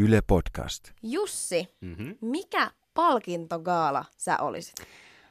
[0.00, 0.90] Yle Podcast.
[1.02, 2.16] Jussi, Mm-hmm.
[2.20, 4.74] mikä palkintogaala sä olisit?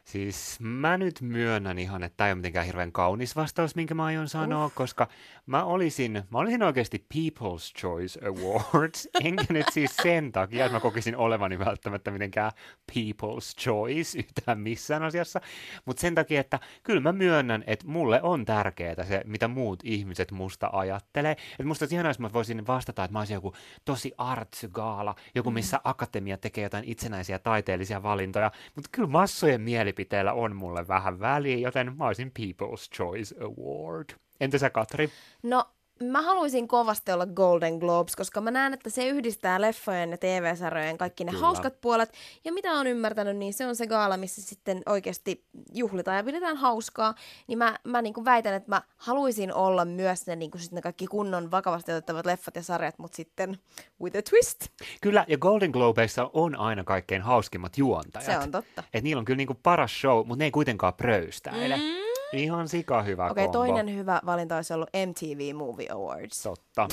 [0.09, 4.05] Siis mä nyt myönnän ihan, että tämä ei ole mitenkään hirveän kaunis vastaus, minkä mä
[4.05, 4.71] aion sanoa, uh.
[4.75, 5.07] koska
[5.45, 10.79] mä olisin, mä olisin oikeasti People's Choice Awards, enkä nyt siis sen takia, että mä
[10.79, 12.51] kokisin olevani välttämättä mitenkään
[12.91, 15.41] People's Choice yhtään missään asiassa,
[15.85, 20.31] mutta sen takia, että kyllä mä myönnän, että mulle on tärkeää se, mitä muut ihmiset
[20.31, 21.31] musta ajattelee.
[21.31, 23.53] Että musta olisi ihanaa, jos mä voisin vastata, että mä olisin joku
[23.85, 29.61] tosi arts-gaala, joku missä akatemia tekee jotain itsenäisiä taiteellisia valintoja, mutta kyllä massojen
[29.99, 34.09] mielipiteillä on mulle vähän väliä, joten mä olisin People's Choice Award.
[34.39, 35.09] Entä sä, Katri?
[35.43, 35.65] No,
[36.03, 40.97] mä haluaisin kovasti olla Golden Globes, koska mä näen, että se yhdistää leffojen ja TV-sarjojen
[40.97, 41.45] kaikki ne Kyllä.
[41.45, 42.13] hauskat puolet.
[42.45, 46.57] Ja mitä on ymmärtänyt, niin se on se gaala, missä sitten oikeasti juhlitaan ja pidetään
[46.57, 47.15] hauskaa.
[47.47, 51.07] Niin mä, mä niin väitän, että mä haluaisin olla myös ne, niin sit ne kaikki
[51.07, 53.57] kunnon vakavasti otettavat leffat ja sarjat, mutta sitten
[54.01, 54.67] with a twist.
[55.01, 58.25] Kyllä, ja Golden Globeissa on aina kaikkein hauskimmat juontajat.
[58.25, 58.83] Se on totta.
[58.93, 61.75] Et niillä on kyllä niinku paras show, mutta ne ei kuitenkaan pröystäile.
[61.75, 62.08] Mm.
[62.33, 66.43] Ihan sika hyvä Okei, okay, toinen hyvä valinta olisi ollut MTV Movie Awards.
[66.43, 66.87] Totta.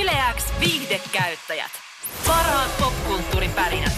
[0.00, 1.70] Yleäks viihdekäyttäjät.
[2.26, 3.92] Parhaat popkulttuuripärinät.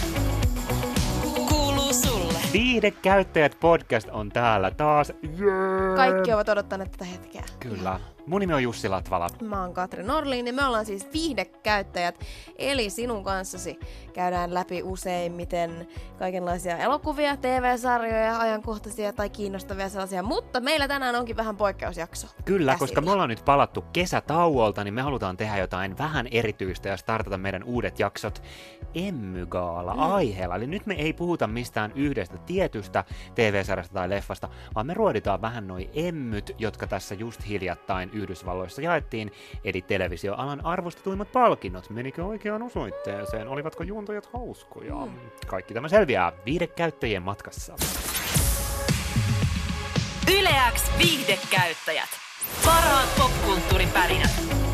[1.49, 2.39] Kuuluu sulle.
[2.53, 5.13] Viihdekäyttäjät podcast on täällä taas.
[5.39, 5.95] Yeah.
[5.95, 7.43] Kaikki ovat odottaneet tätä hetkeä.
[7.59, 7.99] Kyllä.
[8.27, 9.27] Mun nimi on Jussi Latvala.
[9.41, 12.19] Mä oon Katri Norlin ja me ollaan siis viihdekäyttäjät.
[12.57, 13.79] Eli sinun kanssasi
[14.13, 15.87] käydään läpi useimmiten
[16.19, 20.23] kaikenlaisia elokuvia, TV-sarjoja, ajankohtaisia tai kiinnostavia sellaisia.
[20.23, 22.27] Mutta meillä tänään onkin vähän poikkeusjakso.
[22.45, 22.87] Kyllä, käsillä.
[22.87, 27.37] koska me ollaan nyt palattu kesätauolta, niin me halutaan tehdä jotain vähän erityistä ja startata
[27.37, 28.41] meidän uudet jaksot
[28.95, 29.99] Emmygaala Mm.
[29.99, 30.55] aiheella.
[30.55, 33.03] Eli nyt me ei puhuta mistään yhdestä tietystä
[33.35, 39.31] TV-sarjasta tai leffasta, vaan me ruoditaan vähän noi emmyt, jotka tässä just hiljattain Yhdysvalloissa jaettiin,
[39.63, 41.89] eli televisioalan arvostetuimmat palkinnot.
[41.89, 43.47] Menikö oikeaan osoitteeseen?
[43.47, 44.95] Olivatko juontajat hauskoja?
[44.95, 45.11] Mm.
[45.47, 47.75] Kaikki tämä selviää viidekäyttäjien matkassa.
[50.39, 52.09] Yleäks viihdekäyttäjät.
[52.65, 54.64] Parhaat popkulttuuripärinät.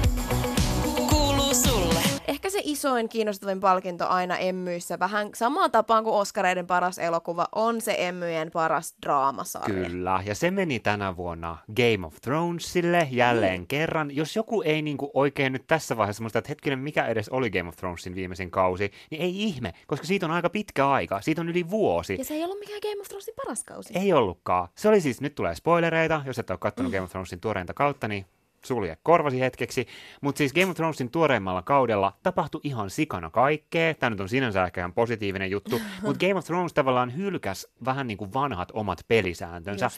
[2.28, 7.82] Ehkä se isoin kiinnostavin palkinto aina Emmyissä, vähän samaan tapaan kuin Oscareiden paras elokuva, on
[7.82, 9.90] se Emmyjen paras draamasarja.
[9.90, 13.68] Kyllä, ja se meni tänä vuonna Game of Thronesille jälleen mm.
[13.68, 14.16] kerran.
[14.16, 17.70] Jos joku ei niinku oikein nyt tässä vaiheessa muista, että hetkinen, mikä edes oli Game
[17.70, 21.22] of Thronesin viimeisin kausi, niin ei ihme, koska siitä on aika pitkä aika.
[21.22, 22.16] Siitä on yli vuosi.
[22.20, 23.94] Ja se ei ollut mikään Game of Thronesin paras kausi.
[23.98, 24.68] Ei ollutkaan.
[24.76, 28.08] Se oli siis, nyt tulee spoilereita, jos et ole katsonut Game of Thronesin tuoreinta kautta,
[28.08, 28.26] niin
[28.66, 29.88] sulje korvasi hetkeksi.
[30.22, 33.94] Mutta siis Game of Thronesin tuoreimmalla kaudella tapahtui ihan sikana kaikkea.
[33.94, 38.08] Tämä nyt on sinänsä ehkä ihan positiivinen juttu, mutta Game of Thrones tavallaan hylkäs vähän
[38.08, 39.90] niin kuin vanhat omat pelisääntönsä.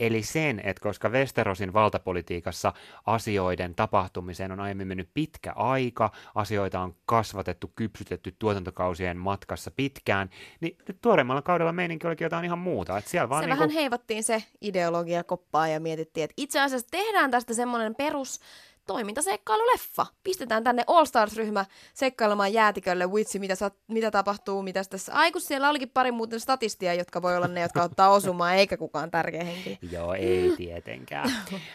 [0.00, 2.72] Eli sen, että koska Westerosin valtapolitiikassa
[3.06, 10.78] asioiden tapahtumiseen on aiemmin mennyt pitkä aika, asioita on kasvatettu, kypsytetty tuotantokausien matkassa pitkään, niin
[10.88, 12.98] nyt tuoreimmalla kaudella meininki olikin jotain ihan muuta.
[12.98, 13.60] Että siellä vaan se niinku...
[13.60, 18.42] vähän heivattiin se ideologia koppaa ja mietittiin, että itse asiassa tehdään tästä semmoinen perus
[18.90, 20.06] toimintaseikkailuleffa.
[20.24, 21.64] Pistetään tänne All Stars-ryhmä
[21.94, 25.12] seikkailemaan jäätikölle, vitsi, mitä, sat, mitä tapahtuu, mitä tässä.
[25.14, 28.76] Ai kun siellä olikin pari muuten statistia, jotka voi olla ne, jotka ottaa osumaan, eikä
[28.76, 29.76] kukaan tärkeä henkilö.
[29.92, 31.32] Joo, ei tietenkään.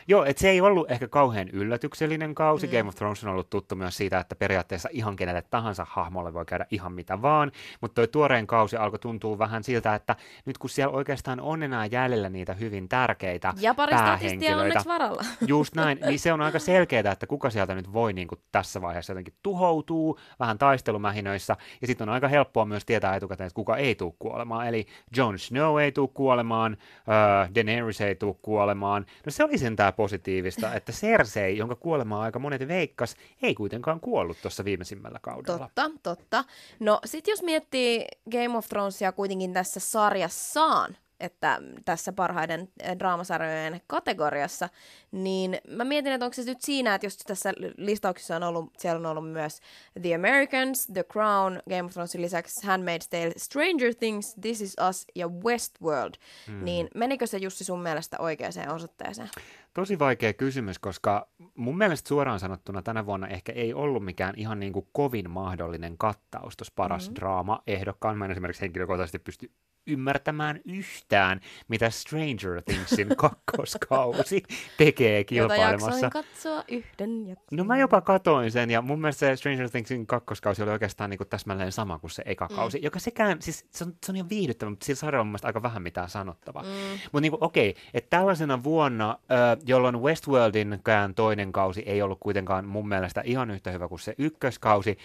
[0.07, 2.67] Joo, et se ei ollut ehkä kauhean yllätyksellinen kausi.
[2.67, 2.71] Mm.
[2.71, 6.45] Game of Thrones on ollut tuttu myös siitä, että periaatteessa ihan kenelle tahansa hahmolle voi
[6.45, 10.15] käydä ihan mitä vaan, mutta toi tuoreen kausi alkoi tuntua vähän siltä, että
[10.45, 15.23] nyt kun siellä oikeastaan on enää jäljellä niitä hyvin tärkeitä Ja pari statistia onneksi varalla.
[15.47, 18.81] Just näin, niin se on aika selkeää, että kuka sieltä nyt voi niin kuin tässä
[18.81, 23.77] vaiheessa jotenkin tuhoutuu vähän taistelumähinöissä, ja sitten on aika helppoa myös tietää etukäteen, että kuka
[23.77, 29.31] ei tule kuolemaan, eli Jon Snow ei tule kuolemaan, uh, Daenerys ei tule kuolemaan, no
[29.31, 34.65] se oli sentään positiivista, että Cersei, jonka kuolemaa aika monet veikkas, ei kuitenkaan kuollut tuossa
[34.65, 35.69] viimeisimmällä kaudella.
[35.75, 36.43] Totta, totta.
[36.79, 43.81] No sit jos miettii Game of Thronesia kuitenkin tässä sarjassaan, että tässä parhaiden eh, draamasarjojen
[43.87, 44.69] kategoriassa,
[45.11, 48.99] niin mä mietin, että onko se nyt siinä, että jos tässä listauksessa on ollut, siellä
[48.99, 49.59] on ollut myös
[50.01, 55.05] The Americans, The Crown, Game of Thronesin lisäksi Handmaid's Tale, Stranger Things, This Is Us
[55.15, 56.13] ja Westworld,
[56.47, 56.63] hmm.
[56.65, 58.45] niin menikö se Jussi sun mielestä oikeaan
[58.75, 59.29] osoitteeseen?
[59.73, 64.59] Tosi vaikea kysymys, koska mun mielestä suoraan sanottuna tänä vuonna ehkä ei ollut mikään ihan
[64.59, 67.15] niin kuin kovin mahdollinen kattaus tuossa paras mm-hmm.
[67.15, 68.17] draama ehdokkaan.
[68.17, 69.51] Mä en esimerkiksi henkilökohtaisesti pysty
[69.87, 74.43] ymmärtämään yhtään, mitä Stranger Thingsin kakkoskausi
[74.77, 75.91] tekee Jota kilpailemassa.
[75.91, 77.57] jaksoin katsoa yhden jakson.
[77.57, 81.17] No mä jopa katoin sen, ja mun mielestä se Stranger Thingsin kakkoskausi oli oikeastaan niin
[81.17, 82.83] kuin täsmälleen sama kuin se eka kausi, mm.
[82.83, 85.81] joka sekään, siis se on, se on ihan viihdyttävä, mutta sillä sarjalla on aika vähän
[85.81, 86.63] mitään sanottavaa.
[86.63, 86.69] Mm.
[87.11, 89.19] Mutta niin okei, että tällaisena vuonna,
[89.65, 94.97] jolloin Westworldinkään toinen kausi ei ollut kuitenkaan mun mielestä ihan yhtä hyvä kuin se ykköskausi.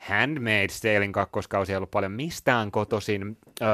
[0.00, 3.36] Handmaid's Talein kakkoskausi ei ollut paljon mistään kotoisin.
[3.62, 3.68] Öö,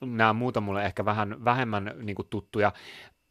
[0.00, 2.72] nämä muut on mulle ehkä vähän vähemmän niin kuin, tuttuja.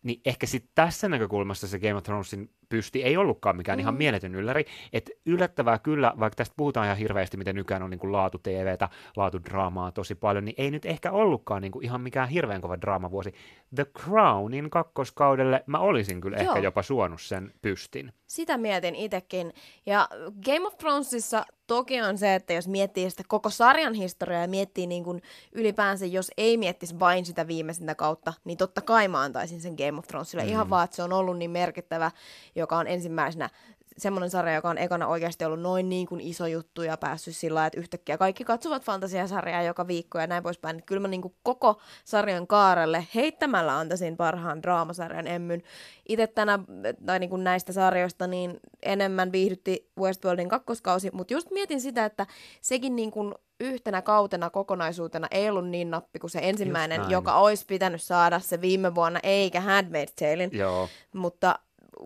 [0.04, 3.82] Niin ehkä sitten tässä näkökulmassa se Game of Thronesin pysti ei ollutkaan mikään mm.
[3.82, 4.66] ihan mieletön ylläri.
[4.94, 8.90] Että yllättävää kyllä, vaikka tästä puhutaan ihan hirveästi, miten nykyään on niin kuin laatu TVtä,
[9.16, 12.82] laatu draamaa tosi paljon, niin ei nyt ehkä ollutkaan niin kuin ihan mikään hirveän kova
[12.82, 13.34] draamavuosi.
[13.76, 16.48] The Crownin kakkoskaudelle mä olisin kyllä Joo.
[16.48, 18.14] ehkä jopa suonut sen pystin.
[18.28, 19.54] Sitä mietin itsekin.
[19.86, 20.08] Ja
[20.46, 24.88] Game of Thronesissa toki on se, että jos miettii sitä koko sarjan historiaa ja miettii
[24.88, 25.22] niin kuin
[25.52, 30.00] ylipäänsä, jos ei miettisi vain sitä viimeisintä kautta, niin totta kai mä antaisin sen Game
[30.00, 30.44] of Thronesille.
[30.44, 30.50] Mm.
[30.50, 32.12] Ihan vaan, että se on ollut niin merkittävä
[32.58, 33.50] joka on ensimmäisenä
[33.98, 37.66] semmoinen sarja, joka on ekana oikeasti ollut noin niin kuin iso juttu ja päässyt sillä
[37.66, 40.84] että yhtäkkiä kaikki katsovat fantasiasarjaa joka viikko ja näin poispäin.
[40.86, 45.64] Kyllä mä niin kuin koko sarjan kaarelle heittämällä antaisin parhaan draamasarjan emmyn.
[46.10, 46.60] Itse tänä,
[47.06, 52.28] tai niin kuin näistä sarjoista, niin enemmän viihdytti Westworldin kakkoskausi, mutta just mietin sitä, että
[52.62, 57.66] sekin niin kuin yhtenä kautena kokonaisuutena ei ollut niin nappi kuin se ensimmäinen, joka olisi
[57.66, 60.50] pitänyt saada se viime vuonna, eikä Handmaid's Talein.
[60.54, 60.90] Joo.
[61.14, 61.60] Mutta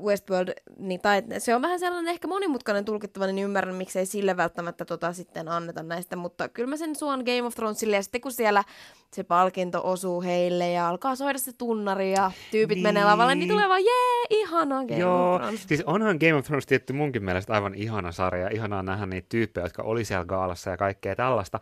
[0.03, 4.85] Westworld, niin, tai se on vähän sellainen ehkä monimutkainen tulkittava, niin ymmärrän, miksei sille välttämättä
[4.85, 8.31] tota sitten anneta näistä, mutta kyllä mä sen suon Game of Thronesille, ja sitten kun
[8.31, 8.63] siellä
[9.13, 12.83] se palkinto osuu heille ja alkaa soida se tunnari ja tyypit niin.
[12.83, 15.63] menee lavalle, niin tulee vaan jee, ihana Game Joo, of Thrones.
[15.67, 19.65] siis onhan Game of Thrones tietty munkin mielestä aivan ihana sarja, ihanaa nähdä niitä tyyppejä,
[19.65, 21.59] jotka oli siellä gaalassa ja kaikkea tällaista.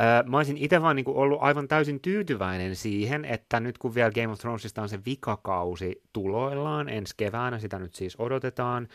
[0.00, 4.10] Öö, mä olisin itse vaan niinku ollut aivan täysin tyytyväinen siihen, että nyt kun vielä
[4.10, 8.88] Game of Thronesista on se vikakausi tuloillaan ensi keväänä, sitä nyt siis odotetaan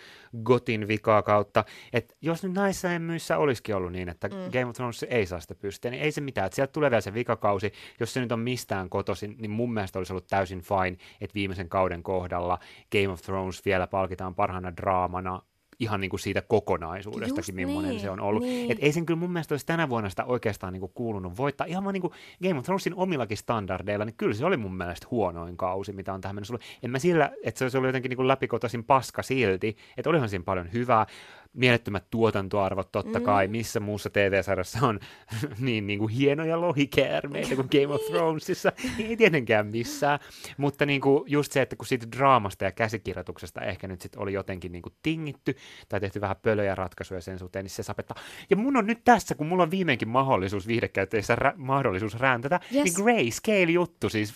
[0.44, 4.52] Gotin vikaa kautta, että jos nyt näissä emmyissä olisikin ollut niin, että mm.
[4.52, 7.02] Game of Thrones ei saa sitä pystyä, niin ei se mitään, että sieltä tulee vielä
[7.02, 10.98] se vikakausi, jos se nyt on mistään kotoisin, niin mun mielestä olisi ollut täysin fine,
[11.22, 12.60] että viimeisen kauden kohdalla
[12.92, 15.42] Game of Thrones vielä palkitaan parhaana draamana
[15.80, 18.44] ihan niin kuin siitä kokonaisuudestakin, Just millainen niin, se on ollut.
[18.44, 18.72] Niin.
[18.72, 21.68] Et ei sen kyllä mun mielestä olisi tänä vuonna sitä oikeastaan niin kuin kuulunut voittaa.
[21.68, 22.14] Ihan vaan niin kuin
[22.44, 26.22] Game of Thronesin omillakin standardeilla, niin kyllä se oli mun mielestä huonoin kausi, mitä on
[26.22, 26.66] tähän mennessä ollut.
[26.84, 30.30] En mä sillä, että se olisi ollut jotenkin niin kuin läpikotaisin paska silti, että olihan
[30.30, 31.06] siinä paljon hyvää
[31.56, 33.26] mielettömät tuotantoarvot totta mm.
[33.26, 35.00] kai, missä muussa TV-sarjassa on
[35.60, 40.20] niin, niin kuin hienoja lohikäärmeitä kuin Game of Thronesissa, ei tietenkään missään,
[40.58, 44.34] mutta niin kuin just se, että kun siitä draamasta ja käsikirjoituksesta ehkä nyt sitten oli
[44.34, 45.56] jotenkin niin kuin tingitty
[45.90, 48.18] tai tehty vähän pölöjä ratkaisuja sen suhteen, niin se sapettaa.
[48.50, 52.84] Ja mun on nyt tässä, kun mulla on viimeinkin mahdollisuus viihdekäyttäjissä rä- mahdollisuus räntätä, yes.
[52.84, 54.36] niin Grayscale-juttu, siis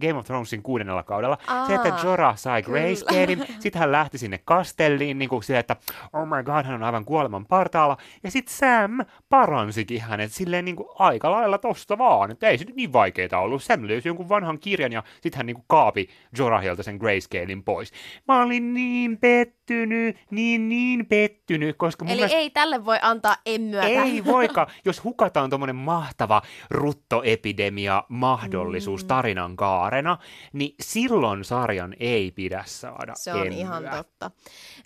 [0.00, 4.40] Game of Thronesin kuudennella kaudella, Aa, se, että Jorah sai Grayscalein, sitten hän lähti sinne
[4.44, 5.76] kastelliin, niin kuin se, että
[6.12, 7.96] oh my god, hän on aivan kuoleman partaalla.
[8.22, 8.98] Ja sitten Sam
[9.28, 13.38] paransikin hänet silleen niin kuin aika lailla tosta vaan, että ei se nyt niin vaikeeta
[13.38, 13.62] ollut.
[13.62, 16.08] Sam löysi jonkun vanhan kirjan ja sitten hän niin kuin kaapi
[16.38, 17.92] Jorahilta sen grayscalein pois.
[18.28, 22.38] Mä olin niin pettynyt, niin niin pettynyt, koska mun Eli mielestä...
[22.38, 23.82] ei tälle voi antaa emmyä.
[23.82, 29.08] Ei voika, jos hukataan tuommoinen mahtava ruttoepidemia mahdollisuus mm.
[29.08, 30.18] tarinan kaarena,
[30.52, 33.58] niin silloin sarjan ei pidä saada Se on emmyä.
[33.58, 34.30] ihan totta.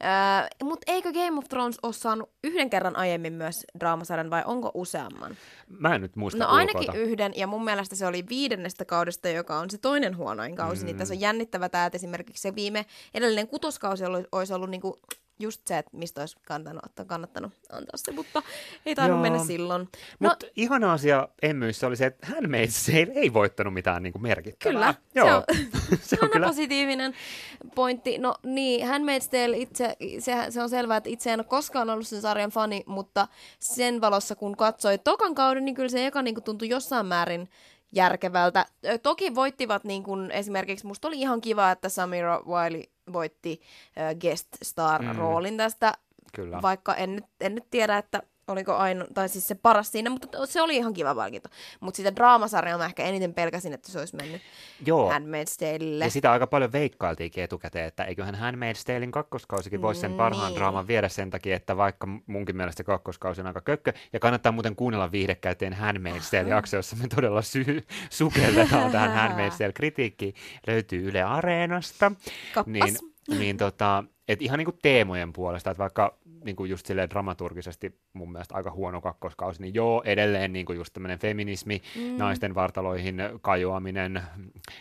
[0.04, 4.70] Äh, Mutta eikö Game of Thrones ole saanut yhden kerran aiemmin myös draamasarjan vai onko
[4.74, 5.36] useamman?
[5.68, 7.02] Mä en nyt muista No ainakin ulkoilta.
[7.02, 10.80] yhden ja mun mielestä se oli viidennestä kaudesta, joka on se toinen huonoin kausi.
[10.80, 10.86] Mm.
[10.86, 15.00] Niin tässä on jännittävä tämä, että esimerkiksi se viime edellinen kutoskausi olisi ollut niinku
[15.38, 18.42] just se, että mistä olisi kannattanut, kannattanut antaa se, mutta
[18.86, 19.88] ei tainnut mennä silloin.
[20.20, 24.22] No, mutta ihana asia Emmyissä oli se, että hän meistä ei voittanut mitään niin kuin
[24.22, 24.72] merkittävää.
[24.72, 25.28] Kyllä, Joo.
[25.46, 25.56] se
[25.92, 26.46] on, se on kyllä.
[26.46, 27.14] positiivinen
[27.74, 28.18] pointti.
[28.18, 28.86] No niin,
[29.30, 32.82] Tale itse, se, se on selvää, että itse en ole koskaan ollut sen sarjan fani,
[32.86, 37.06] mutta sen valossa kun katsoi tokan kauden, niin kyllä se eka niin kuin tuntui jossain
[37.06, 37.48] määrin
[37.92, 38.66] järkevältä.
[39.02, 42.82] Toki voittivat niin kuin esimerkiksi, musta oli ihan kiva, että Samira Wiley
[43.12, 43.60] voitti
[43.98, 45.58] äh, guest star-roolin mm.
[45.58, 45.92] tästä,
[46.34, 46.62] Kyllä.
[46.62, 50.46] vaikka en nyt, en nyt tiedä, että oliko aino, tai siis se paras siinä, mutta
[50.46, 51.48] se oli ihan kiva palkinto.
[51.80, 54.42] Mutta sitä draamasarjaa mä ehkä eniten pelkäsin, että se olisi mennyt
[54.86, 55.12] Joo.
[55.12, 56.04] Handmaid's Taleille.
[56.04, 60.58] Ja sitä aika paljon veikkailtiinkin etukäteen, että eiköhän Handmaid's Talein kakkoskausikin voisi sen parhaan niin.
[60.58, 64.76] draaman viedä sen takia, että vaikka munkin mielestä kakkoskausi on aika kökkö, ja kannattaa muuten
[64.76, 70.34] kuunnella viihdekäyteen Handmaid's Tale-jakso, jossa me todella sy- sukelletaan tähän Handmaid's Tale-kritiikkiin,
[70.66, 72.12] löytyy Yle Areenasta.
[72.54, 72.72] Kappas.
[72.72, 72.94] Niin,
[73.38, 77.98] niin tota, et ihan niin kuin teemojen puolesta, että vaikka niin kuin just silleen dramaturgisesti
[78.12, 82.16] mun mielestä aika huono kakkoskausi, niin joo, edelleen niin kuin just tämmöinen feminismi, mm.
[82.16, 84.22] naisten vartaloihin kajoaminen,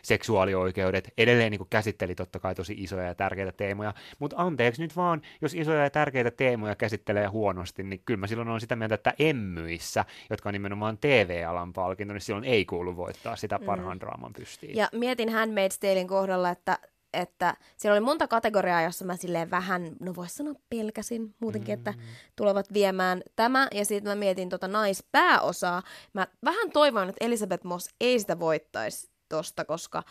[0.04, 4.96] seksuaalioikeudet, edelleen niin kuin käsitteli totta kai tosi isoja ja tärkeitä teemoja, mutta anteeksi nyt
[4.96, 8.96] vaan, jos isoja ja tärkeitä teemoja käsittelee huonosti, niin kyllä mä silloin on sitä mieltä,
[8.96, 13.66] että emmyissä, jotka on nimenomaan TV-alan palkinto, niin silloin ei kuulu voittaa sitä mm.
[13.66, 14.02] parhaan mm.
[14.02, 14.76] draaman pystiin.
[14.76, 16.80] Ja mietin Handmaid's Talein kohdalla, että
[17.14, 21.80] että siellä oli monta kategoriaa, jossa mä silleen vähän, no vois sanoa pelkäsin muutenkin, mm.
[21.80, 21.94] että
[22.36, 23.68] tulevat viemään tämä.
[23.72, 25.82] Ja sitten mä mietin tota naispääosaa.
[26.14, 30.04] Mä vähän toivoin, että Elisabeth Moss ei sitä voittaisi tosta, koska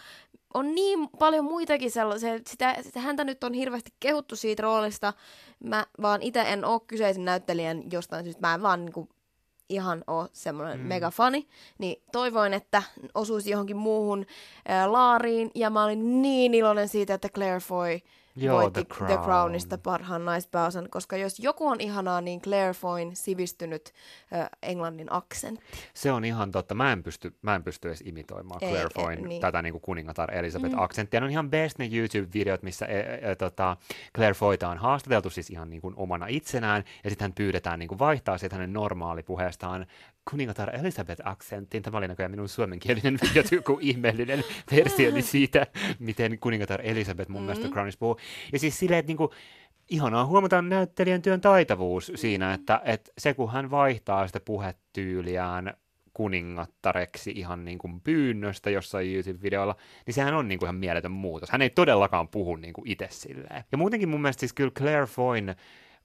[0.54, 5.12] on niin paljon muitakin sellaisia, sitä, sitä häntä nyt on hirveästi kehuttu siitä roolista.
[5.64, 9.08] Mä vaan itse en ole kyseisen näyttelijän jostain syystä, mä en vaan niinku
[9.72, 10.86] ihan ole semmoinen mm.
[10.86, 11.46] megafani,
[11.78, 12.82] niin toivoin, että
[13.14, 14.26] osuisi johonkin muuhun
[14.68, 18.00] ää, laariin, ja mä olin niin iloinen siitä, että Claire Foy
[18.36, 19.12] Joo, voitti The Crown.
[19.12, 23.92] The Crownista parhaan naispääosan, koska jos joku on ihanaa, niin Claire Foyn sivistynyt
[24.32, 25.64] ää, englannin aksentti.
[25.94, 26.74] Se on ihan totta.
[26.74, 29.40] Mä en pysty, mä en pysty edes imitoimaan Ei, Claire ei, Foyn niin.
[29.40, 31.20] tätä niin kuin kuningatar Elisabeth-aksenttia.
[31.20, 33.76] Ne on ihan best ne YouTube-videot, missä e, e, tota,
[34.14, 37.88] Claire Foyta on haastateltu siis ihan niin kuin omana itsenään, ja sitten hän pyydetään niin
[37.88, 39.86] kuin vaihtaa siitä hänen normaali puheestaan
[40.30, 41.82] kuningatar Elisabeth-aksenttiin.
[41.82, 43.18] Tämä oli näköjään minun suomenkielinen
[43.52, 45.66] joku ihmeellinen versio siitä,
[45.98, 47.72] miten kuningatar Elisabeth mun mielestä Mm.
[47.72, 48.18] Crownissa puhuu.
[48.52, 49.30] Ja siis silleen, että niin kuin,
[49.88, 55.74] ihanaa huomata näyttelijän työn taitavuus siinä, että, että se kun hän vaihtaa sitä puhetyyliään
[56.14, 59.76] kuningattareksi ihan niin kuin pyynnöstä jossain YouTube-videolla,
[60.06, 61.50] niin sehän on niin kuin ihan mieletön muutos.
[61.50, 63.64] Hän ei todellakaan puhu niin kuin itse silleen.
[63.72, 65.56] Ja muutenkin mun mielestä siis kyllä Claire Foyn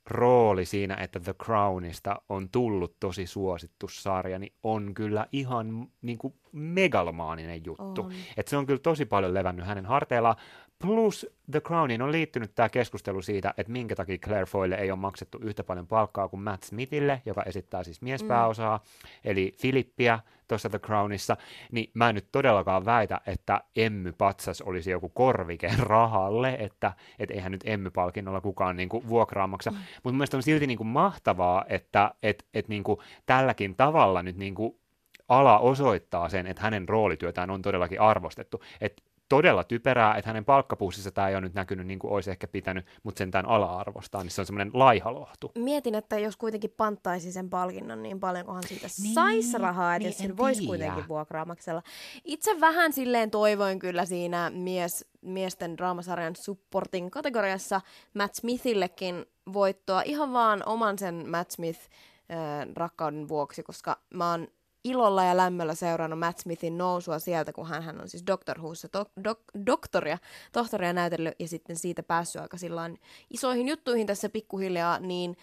[0.08, 6.18] rooli siinä, että The Crownista on tullut tosi suosittu sarja, niin on kyllä ihan niin
[6.18, 8.02] kuin megalomaaninen juttu.
[8.02, 8.12] On.
[8.38, 10.36] Et se on kyllä tosi paljon levännyt hänen harteillaan.
[10.80, 15.00] Plus The Crowniin on liittynyt tämä keskustelu siitä, että minkä takia Claire Foylle ei ole
[15.00, 19.10] maksettu yhtä paljon palkkaa kuin Matt Smithille, joka esittää siis miespääosaa, mm.
[19.24, 21.38] eli Filippiä tuossa The Crownissa,
[21.72, 27.32] niin mä en nyt todellakaan väitä, että Emmy Patsas olisi joku korvike rahalle, että et
[27.32, 29.78] eihän nyt Emmy-palkinnolla kukaan niinku vuokraa maksa, mm.
[29.78, 34.80] mutta mun mielestä on silti niinku mahtavaa, että et, et niinku tälläkin tavalla nyt niinku
[35.28, 38.62] ala osoittaa sen, että hänen roolityötään on todellakin arvostettu.
[38.82, 42.48] Et todella typerää, että hänen palkkapussissa tämä ei ole nyt näkynyt niin kuin olisi ehkä
[42.48, 45.52] pitänyt, mutta sentään ala-arvostaa, niin se on semmoinen laihalohtu.
[45.56, 50.10] Mietin, että jos kuitenkin panttaisi sen palkinnon, niin paljonkohan siitä Niin, saisi rahaa, että niin
[50.10, 51.84] jos en sillä voisi kuitenkin vuokraa maksella.
[52.24, 57.82] Itse vähän silleen toivoin kyllä siinä mies, miesten draamasarjan supporting kategoriassa
[58.14, 64.48] Matt Smithillekin voittoa ihan vaan oman sen Matt Smith äh, rakkauden vuoksi, koska mä oon
[64.90, 68.88] ilolla ja lämmöllä seurannut Matt Smithin nousua sieltä, kun hän, hän on siis Doctor Whossa
[68.94, 70.18] do, do, doktoria,
[70.52, 75.38] tohtoria näytellyt ja sitten siitä päässyt aika sillain isoihin juttuihin tässä pikkuhiljaa, niin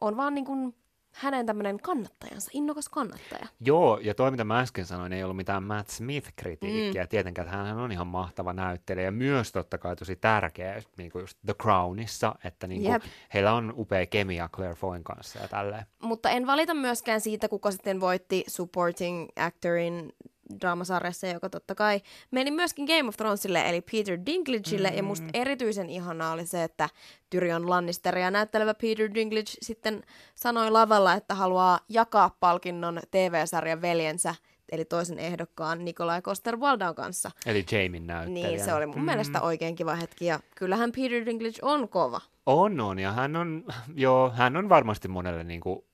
[0.00, 0.74] on vaan niin kuin
[1.12, 3.46] hänen tämmöinen kannattajansa, innokas kannattaja.
[3.60, 7.02] Joo, ja toi mitä mä äsken sanoin, ei ollut mitään Matt Smith-kritiikkiä.
[7.02, 7.08] Mm.
[7.08, 11.20] Tietenkään, että hän on ihan mahtava näyttelijä ja myös totta kai tosi tärkeä, niin kuin
[11.20, 13.00] just The Crownissa, että niin kuin
[13.34, 15.84] heillä on upea kemia Claire Foyn kanssa ja tälleen.
[16.02, 20.12] Mutta en valita myöskään siitä, kuka sitten voitti supporting actorin
[20.60, 24.96] draamasarjassa, joka totta kai meni myöskin Game of Thronesille, eli Peter Dinklageille, mm.
[24.96, 26.88] ja musta erityisen ihanaa oli se, että
[27.30, 30.02] Tyrion Lannisteria näyttelevä Peter Dinklage sitten
[30.34, 34.34] sanoi lavalla, että haluaa jakaa palkinnon TV-sarjan veljensä,
[34.72, 37.30] eli toisen ehdokkaan Nikolai Coster-Waldau kanssa.
[37.46, 38.48] Eli Jamin näyttelijä.
[38.48, 39.04] Niin, se oli mun mm.
[39.04, 42.20] mielestä oikein kiva hetki, ja kyllähän Peter Dinklage on kova.
[42.46, 43.64] On, on, ja hän on,
[43.94, 45.84] joo, hän on varmasti monelle niin kuin,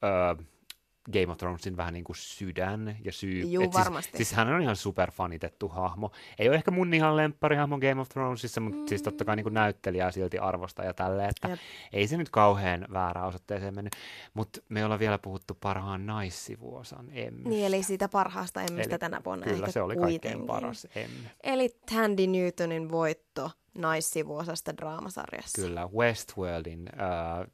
[1.13, 3.41] Game of Thronesin vähän niin kuin sydän ja syy.
[3.41, 4.17] Juu, Et siis, varmasti.
[4.17, 6.11] siis hän on ihan superfanitettu hahmo.
[6.39, 8.87] Ei ole ehkä mun ihan lempparihahmo Game of Thronesissa, mutta mm.
[8.87, 11.59] siis totta kai niin kuin näyttelijää silti arvosta ja tälleen, että Jep.
[11.93, 13.93] ei se nyt kauhean väärään osoitteeseen mennyt.
[14.35, 17.49] Mutta me ollaan vielä puhuttu parhaan naissivuosan Emmystä.
[17.49, 20.21] Niin, eli siitä parhaasta emmistä Eli tänä vuonna Kyllä se oli kuitenkin.
[20.21, 21.29] kaikkein paras Emmy.
[21.43, 25.63] Eli Tandy Newtonin voitto naissivuosasta draamasarjassa.
[25.63, 27.47] Kyllä, Westworldin äh,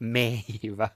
[0.00, 0.88] meivä.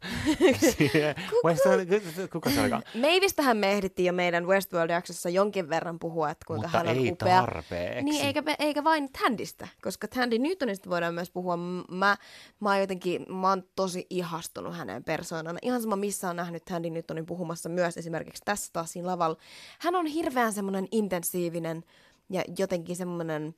[1.47, 2.83] Westworld, kuka se olikaan?
[2.95, 7.13] Meivistähän me ehdittiin jo meidän Westworld-jaksossa jonkin verran puhua, että kuinka Mutta hän on ei
[7.13, 7.41] upea.
[7.41, 8.03] tarpeeksi.
[8.03, 11.57] Niin, eikä, eikä vain Tandystä, koska Tandy Newtonista voidaan myös puhua.
[11.91, 12.17] Mä,
[12.61, 15.59] mä oon jotenkin, mä oon tosi ihastunut hänen persoonana.
[15.63, 19.37] Ihan sama, missä on nähnyt Tandy Newtonin puhumassa myös esimerkiksi tässä taas siinä lavalla.
[19.79, 21.85] Hän on hirveän semmoinen intensiivinen
[22.31, 23.55] ja jotenkin semmoinen...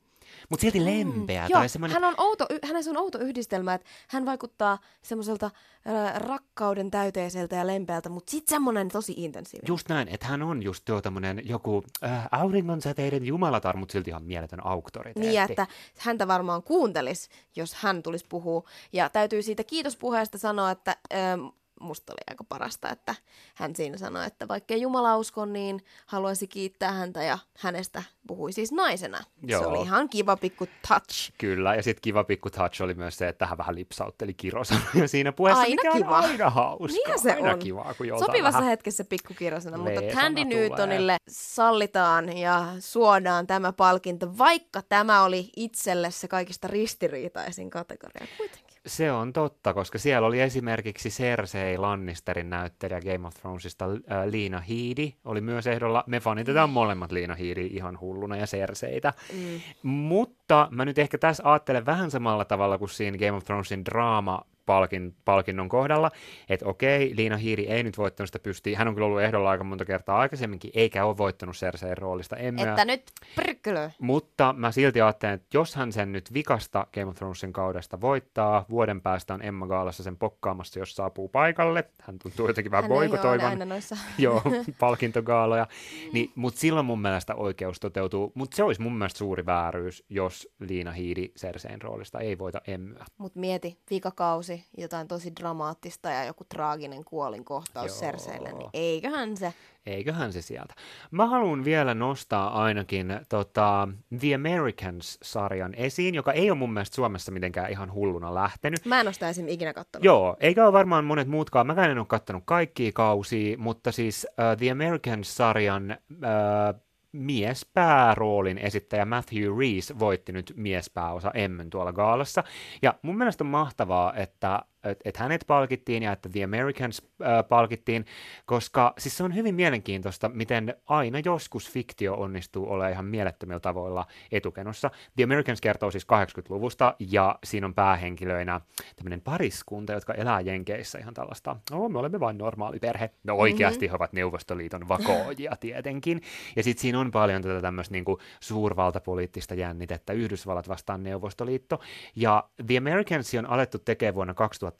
[0.49, 1.43] Mutta silti lempeä.
[1.43, 5.45] Mm, Joo, tai semmoinen, hän on outo, hänessä on outo yhdistelmä, että hän vaikuttaa semmoiselta
[5.45, 9.67] äh, rakkauden täyteiseltä ja lempeältä, mutta sitten semmoinen tosi intensiivinen.
[9.67, 14.23] Just näin, että hän on just tuo tämmöinen joku äh, auringonsäteiden jumalatar, mutta silti ihan
[14.23, 15.19] mieletön auktoriteetti.
[15.19, 15.67] Niin, että
[15.97, 18.63] häntä varmaan kuuntelis, jos hän tulisi puhua.
[18.93, 21.45] Ja täytyy siitä kiitospuheesta sanoa, että ähm,
[21.79, 23.15] musta oli aika parasta, että
[23.55, 28.71] hän siinä sanoi, että vaikka Jumala usko, niin haluaisi kiittää häntä ja hänestä puhui siis
[28.71, 29.19] naisena.
[29.43, 29.61] Joo.
[29.61, 31.31] Se oli ihan kiva pikku touch.
[31.37, 35.31] Kyllä, ja sitten kiva pikku touch oli myös se, että hän vähän lipsautteli kirosanoja siinä
[35.31, 36.17] puheessa, Aina mikä kiva.
[36.17, 36.87] on aina hauskaa.
[36.87, 37.59] Niinhän se aina on.
[37.59, 38.69] kivaa, kun Sopivassa vähän...
[38.69, 40.45] hetkessä pikkukirosana, mutta Tandy.
[40.45, 48.66] Newtonille sallitaan ja suodaan tämä palkinto, vaikka tämä oli itselle se kaikista ristiriitaisin kategoria kuitenkin.
[48.87, 54.59] Se on totta, koska siellä oli esimerkiksi Cersei Lannisterin näyttelijä Game of Thronesista äh, Liina
[54.59, 56.03] Hiidi, oli myös ehdolla.
[56.07, 59.13] Me fanitetaan molemmat Liina Hiidi ihan hulluna ja Cerseitä.
[59.33, 59.61] Mm.
[59.83, 64.41] Mutta mä nyt ehkä tässä ajattelen vähän samalla tavalla kuin siinä Game of Thronesin draama
[64.67, 66.11] palkin, palkinnon kohdalla,
[66.49, 68.77] että okei, Liina Hiiri ei nyt voittanut sitä pystiä.
[68.77, 72.37] Hän on kyllä ollut ehdolla aika monta kertaa aikaisemminkin, eikä ole voittanut Cersein roolista.
[72.37, 72.69] Emmyä.
[72.69, 73.03] Että nyt
[73.35, 73.89] prkkylö.
[73.99, 78.65] Mutta mä silti ajattelen, että jos hän sen nyt vikasta Game of Thronesin kaudesta voittaa,
[78.69, 81.83] vuoden päästä on Emma Gaalassa sen pokkaamassa, jos saapuu paikalle.
[82.01, 83.59] Hän tuntuu jotenkin vähän boikotoivan
[84.17, 84.41] joo,
[84.79, 85.67] palkintogaaloja.
[86.13, 88.31] Niin, mutta silloin mun mielestä oikeus toteutuu.
[88.35, 93.05] Mutta se olisi mun mielestä suuri vääryys, jos Liina Hiidi Cersein roolista ei voita Emmyä.
[93.17, 97.99] Mut mieti, vikakausi, jotain tosi dramaattista ja joku traaginen kuolinkohtaus Joo.
[97.99, 99.53] Serseille, niin eiköhän se.
[99.85, 100.73] Eiköhän se sieltä.
[101.11, 103.87] Mä haluan vielä nostaa ainakin tota,
[104.19, 108.85] The Americans-sarjan esiin, joka ei ole mun mielestä Suomessa mitenkään ihan hulluna lähtenyt.
[108.85, 110.05] Mä en ole sitä ikinä kattonut.
[110.05, 111.67] Joo, eikä ole varmaan monet muutkaan.
[111.67, 116.86] Mäkään en ole kattonut kaikkia kausia, mutta siis uh, The Americans-sarjan uh,
[117.19, 122.43] miespääroolin esittäjä Matthew Reese voitti nyt miespääosa Emmyn tuolla gaalassa.
[122.81, 124.59] Ja mun mielestä on mahtavaa, että
[124.89, 128.05] et, et hänet palkittiin ja että The Americans äh, palkittiin,
[128.45, 134.05] koska siis se on hyvin mielenkiintoista, miten aina joskus fiktio onnistuu olemaan ihan mielettömillä tavoilla
[134.31, 134.91] etukenossa.
[135.15, 138.61] The Americans kertoo siis 80-luvusta ja siinä on päähenkilöinä
[138.95, 143.09] tämmöinen pariskunta, jotka elää Jenkeissä ihan tällaista, no me olemme vain normaali perhe.
[143.23, 143.91] No oikeasti mm-hmm.
[143.91, 146.21] he ovat Neuvostoliiton vakoojia tietenkin.
[146.55, 151.79] Ja sitten siinä on paljon tätä tämmöistä niinku suurvaltapoliittista jännitettä, Yhdysvallat vastaan Neuvostoliitto.
[152.15, 154.33] Ja The Americans on alettu tekemään vuonna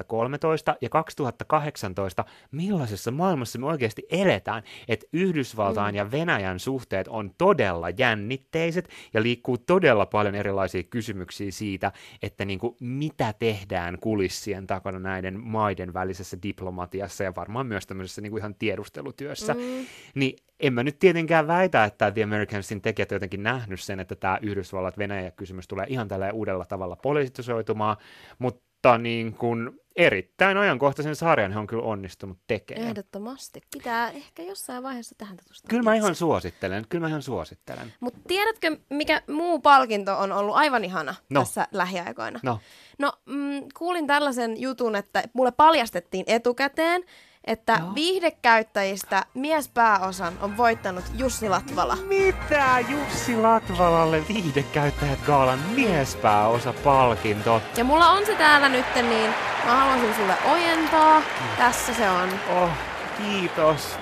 [0.03, 5.97] 2013 ja 2018, millaisessa maailmassa me oikeasti eletään, että Yhdysvaltain mm.
[5.97, 12.59] ja Venäjän suhteet on todella jännitteiset ja liikkuu todella paljon erilaisia kysymyksiä siitä, että niin
[12.59, 18.39] kuin, mitä tehdään kulissien takana näiden maiden välisessä diplomatiassa ja varmaan myös tämmöisessä niin kuin
[18.39, 19.53] ihan tiedustelutyössä.
[19.53, 19.85] Mm.
[20.15, 24.39] Niin en mä nyt tietenkään väitä, että The Americansin tekijät jotenkin nähnyt sen, että tämä
[24.41, 27.97] Yhdysvallat-Venäjä-kysymys tulee ihan tällä uudella tavalla politisoitumaan,
[28.39, 28.66] mutta
[28.97, 32.87] niin kuin erittäin ajankohtaisen sarjan he on kyllä onnistunut tekemään.
[32.87, 33.61] Ehdottomasti.
[33.73, 35.67] Pitää ehkä jossain vaiheessa tähän tutustua.
[35.69, 37.93] Kyllä mä ihan suosittelen, kyllä mä ihan suosittelen.
[37.99, 41.39] Mutta tiedätkö, mikä muu palkinto on ollut aivan ihana No.
[41.41, 42.39] tässä lähiaikoina?
[42.43, 42.59] No,
[42.99, 47.03] No, mm, kuulin tällaisen jutun, että mulle paljastettiin etukäteen,
[47.47, 47.95] että Joo.
[47.95, 51.95] viihdekäyttäjistä miespääosan on voittanut Jussi Latvala.
[51.95, 57.61] mitä Jussi Latvalalle viihdekäyttäjät gaalan miespääosa palkinto?
[57.77, 59.31] Ja mulla on se täällä nyt, niin
[59.65, 61.21] mä haluaisin sulle ojentaa.
[61.57, 62.29] Tässä se on.
[62.55, 62.69] Oh,
[63.17, 63.95] kiitos.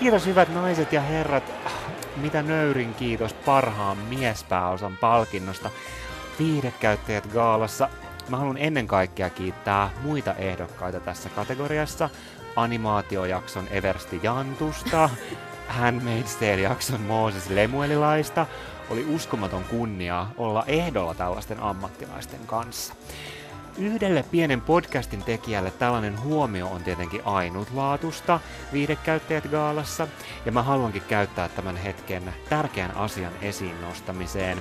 [0.00, 1.52] Kiitos hyvät naiset ja herrat.
[2.16, 5.70] Mitä nöyrin kiitos parhaan miespääosan palkinnosta.
[6.38, 7.88] Viihdekäyttäjät gaalassa.
[8.28, 12.10] Mä haluan ennen kaikkea kiittää muita ehdokkaita tässä kategoriassa.
[12.56, 15.10] Animaatiojakson Eversti Jantusta,
[15.78, 18.46] Handmaid's Tale-jakson Mooses Lemuelilaista.
[18.90, 22.94] Oli uskomaton kunnia olla ehdolla tällaisten ammattilaisten kanssa.
[23.78, 28.40] Yhdelle pienen podcastin tekijälle tällainen huomio on tietenkin ainutlaatusta
[28.72, 30.08] viidekäyttäjät gaalassa,
[30.46, 34.58] ja mä haluankin käyttää tämän hetken tärkeän asian esiin nostamiseen.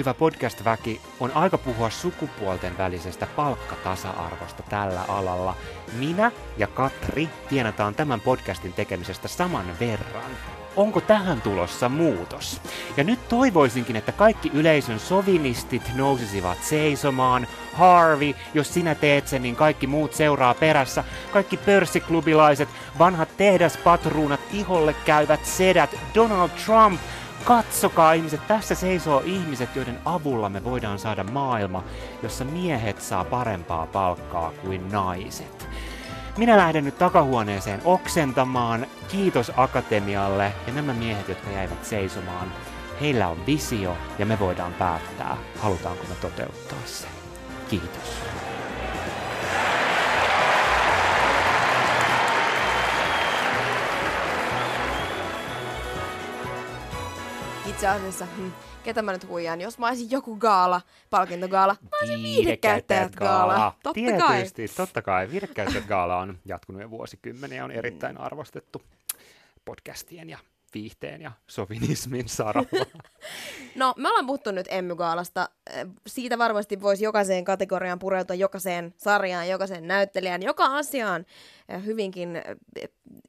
[0.00, 5.56] Hyvä podcast-väki, on aika puhua sukupuolten välisestä palkkatasa-arvosta tällä alalla.
[5.98, 10.30] Minä ja Katri tienataan tämän podcastin tekemisestä saman verran.
[10.76, 12.60] Onko tähän tulossa muutos?
[12.96, 17.46] Ja nyt toivoisinkin, että kaikki yleisön sovinistit nousisivat seisomaan.
[17.72, 21.04] Harvey, jos sinä teet sen, niin kaikki muut seuraa perässä.
[21.32, 27.00] Kaikki pörssiklubilaiset, vanhat tehdaspatruunat, iholle käyvät sedät, Donald Trump,
[27.44, 31.84] Katsokaa ihmiset, tässä seisoo ihmiset, joiden avulla me voidaan saada maailma,
[32.22, 35.68] jossa miehet saa parempaa palkkaa kuin naiset.
[36.36, 38.86] Minä lähden nyt takahuoneeseen oksentamaan.
[39.08, 42.52] Kiitos Akatemialle ja nämä miehet, jotka jäivät seisomaan.
[43.00, 47.06] Heillä on visio ja me voidaan päättää, halutaanko me toteuttaa se.
[47.70, 48.39] Kiitos.
[57.80, 58.50] Itse asiassa, hm,
[58.82, 63.74] ketä mä nyt huijaan, jos mä olisin joku gaala, palkintogaala, mä olisin viihdekäyttäjät gaala.
[63.82, 64.76] Totta Tietysti, kai.
[64.76, 65.30] totta kai.
[65.30, 68.82] Viihdekäyttäjät gaala on jatkunut jo vuosikymmeniä ja on erittäin arvostettu
[69.64, 70.38] podcastien ja
[70.74, 72.68] viihteen ja sovinismin saralla.
[73.74, 75.48] No, me ollaan puhuttu nyt Emmygaalasta.
[75.70, 81.26] Eh, Siitä varmasti voisi jokaiseen kategoriaan pureutua, jokaiseen sarjaan, jokaiseen näyttelijään, joka asiaan
[81.68, 82.88] eh, hyvinkin eh,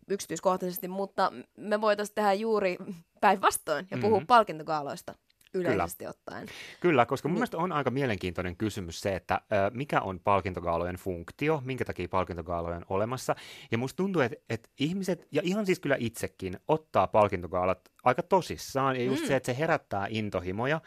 [0.10, 2.78] yksityiskohtaisesti, mutta me voitaisiin tehdä juuri
[3.22, 4.28] päinvastoin ja puhua Mhm.
[4.28, 5.16] palkintogaaloista
[5.54, 6.48] yleisesti ottaen.
[6.80, 7.40] Kyllä, koska mun Niin.
[7.40, 12.78] mielestä on aika mielenkiintoinen kysymys se, että ö, mikä on palkintogaalojen funktio, minkä takia palkintogaaloja
[12.78, 13.36] on olemassa.
[13.72, 18.96] Ja musta tuntuu, että, että ihmiset, ja ihan siis kyllä itsekin, ottaa palkintogaalat aika tosissaan.
[18.96, 19.28] Ja just Mm.
[19.28, 20.82] se, että se herättää intohimoja,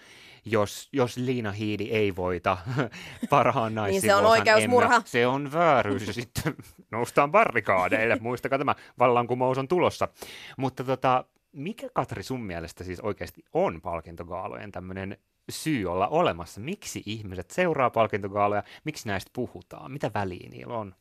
[0.44, 2.59] jos, jos Liina Hiidi ei voita
[3.31, 5.03] parhaan Niin se on oikeusmurha.
[5.05, 6.55] Se on vääryys ja sitten
[6.90, 8.16] noustaan barrikaadeille.
[8.20, 10.09] Muistakaa tämä, vallankumous on tulossa.
[10.57, 15.18] Mutta tota, mikä Katri sun mielestä siis oikeasti on palkintogaalojen tämmöinen
[15.50, 16.60] syy olla olemassa?
[16.60, 18.62] Miksi ihmiset seuraa palkintogaaloja?
[18.84, 19.92] Miksi näistä puhutaan?
[19.92, 20.94] Mitä väliä niillä on?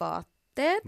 [0.00, 0.40] Vaatteet.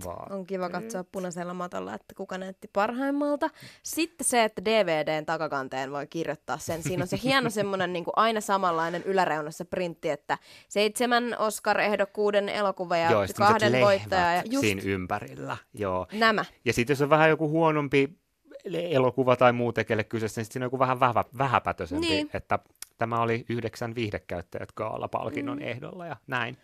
[0.04, 0.32] Vaatteet.
[0.32, 3.50] On kiva katsoa punaisella matolla, että kuka näytti parhaimmalta.
[3.82, 6.82] Sitten se, että DVDn takakanteen voi kirjoittaa sen.
[6.82, 12.96] Siinä on se hieno semmoinen niin kuin aina samanlainen yläreunassa printti, että seitsemän Oscar-ehdokkuuden elokuva
[12.96, 14.34] ja Joo, kahden voittaja.
[14.34, 15.56] Ja just siinä ympärillä.
[15.74, 16.06] Joo.
[16.12, 16.44] nämä.
[16.64, 18.21] Ja sitten jos on vähän joku huonompi
[18.64, 22.30] elokuva tai muu tekele kyseessä, niin siinä on joku vähän vähä, vähäpätösempi, Niin.
[22.34, 22.58] että
[22.98, 25.64] tämä oli yhdeksän viihdekäyttäjät Gaala-palkinnon Mm.
[25.68, 26.56] ehdolla ja näin.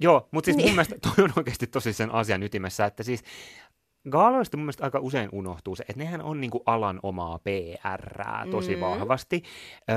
[0.00, 0.66] Joo, mutta siis Niin.
[0.68, 3.22] mun mielestä toi on oikeasti tosi sen asian ytimessä, että siis
[4.10, 8.74] Gaaloista mun mielestä aika usein unohtuu se, että nehän on niinku alan omaa PRää tosi
[8.76, 8.80] Mm.
[8.80, 9.42] vahvasti.
[9.90, 9.96] Öö,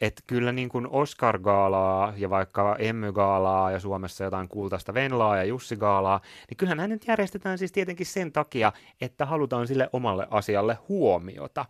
[0.00, 6.56] että kyllä niinku Oscar-gaalaa ja vaikka Emmy-gaalaa ja Suomessa jotain kultaista Venlaa ja Jussi-gaalaa, niin
[6.56, 11.64] kyllähän nämä nyt järjestetään siis tietenkin sen takia, että halutaan sille omalle asialle huomiota.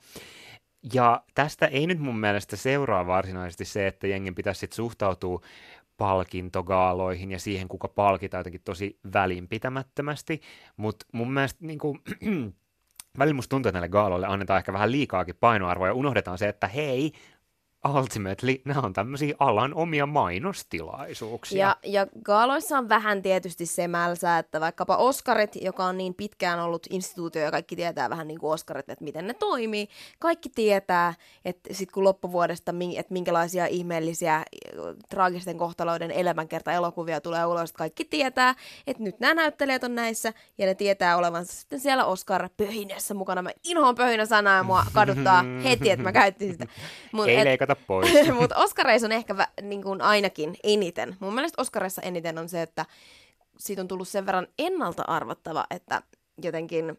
[0.93, 5.41] Ja tästä ei nyt mun mielestä seuraa varsinaisesti se, että jengin pitäisi sit suhtautua
[6.01, 10.41] palkintogaaloihin ja siihen, kuka palkitaan jotenkin tosi välinpitämättömästi,
[10.77, 12.01] mutta mun mielestä niin kuin,
[13.19, 16.69] välillä musta tuntuu, että näille gaaloille annetaan ehkä vähän liikaakin painoarvoa ja unohdetaan se, että
[16.69, 17.13] hei,
[17.89, 21.59] ultimately, nämä on tämmöisiä alan omia mainostilaisuuksia.
[21.59, 26.61] Ja, ja gaaloissa on vähän tietysti se mälsä, että vaikkapa Oscarit, joka on niin pitkään
[26.61, 29.89] ollut instituutio ja kaikki tietää vähän niin kuin Oscarit, että miten ne toimii.
[30.19, 31.15] Kaikki tietää,
[31.45, 34.45] että sitten kun loppuvuodesta, että minkälaisia ihmeellisiä äh,
[35.09, 38.55] traagisten kohtaloiden elämänkerta-elokuvia tulee ulos, että kaikki tietää,
[38.87, 43.43] että nyt nämä näyttelijät on näissä ja ne tietää olevansa sitten siellä Oscar-pöhinässä mukana.
[43.43, 46.67] Mä inhoan pöhinä sanaa ja mua kaduttaa heti, että mä käytin sitä.
[47.13, 48.11] Mut ei et- leikata pois.
[48.41, 51.17] Mutta Oscareissa on ehkä vä- niin kuin ainakin eniten.
[51.21, 52.87] Mun mielestä Oscareissa eniten on se, että
[53.59, 56.03] siitä on tullut sen verran ennalta arvattava, että
[56.43, 56.99] jotenkin...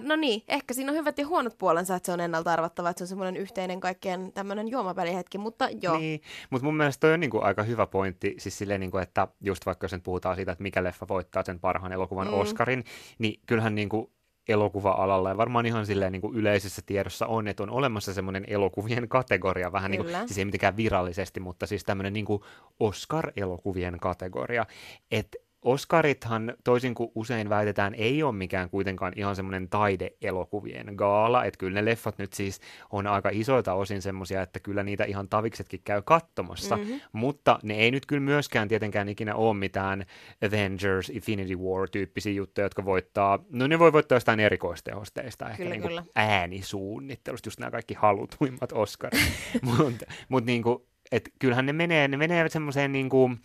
[0.00, 2.98] No niin, ehkä siinä on hyvät ja huonot puolensa, että se on ennalta arvattava, että
[2.98, 5.98] se on semmoinen yhteinen kaikkien tämmöinen juomapälihetki, mutta joo.
[5.98, 6.20] Niin,
[6.50, 9.84] mutta mun mielestä toi on niinku aika hyvä pointti, siis silleen, niinku, että just vaikka
[9.84, 12.32] jos nyt puhutaan siitä, että mikä leffa voittaa sen parhaan elokuvan Mm.
[12.34, 12.40] mm.
[12.40, 12.84] Oscarin,
[13.18, 14.12] niin kyllähän niinku
[14.48, 15.28] elokuva-alalla.
[15.28, 19.72] Ja varmaan ihan silleen niin kuin yleisessä tiedossa on, että on olemassa semmoinen elokuvien kategoria,
[19.72, 20.18] vähän niin Kyllä.
[20.18, 22.42] kuin, siis ei mitenkään virallisesti, mutta siis tämmöinen niin kuin
[22.80, 24.66] Oscar-elokuvien kategoria,
[25.10, 31.58] että Oscarithan, toisin kuin usein väitetään, ei ole mikään kuitenkaan ihan semmoinen taideelokuvien gaala, että
[31.58, 35.80] kyllä ne leffat nyt siis on aika isoilta osin semmoisia, että kyllä niitä ihan taviksetkin
[35.84, 36.92] käy katsomassa, Mhm.
[37.12, 40.06] mutta ne ei nyt kyllä myöskään tietenkään ikinä ole mitään
[40.46, 45.82] Avengers, Infinity War-tyyppisiä juttuja, jotka voittaa, no ne voi voittaa jostain erikoistehosteista, ehkä Kyllä, niin
[45.82, 46.04] kuin kyllä.
[46.14, 49.20] äänisuunnittelusta, just nämä kaikki halutuimmat Oscarit,
[49.62, 50.78] mutta mut niin kuin,
[51.12, 53.38] et kyllähän ne menee, ne menee semmoiseen niin kuin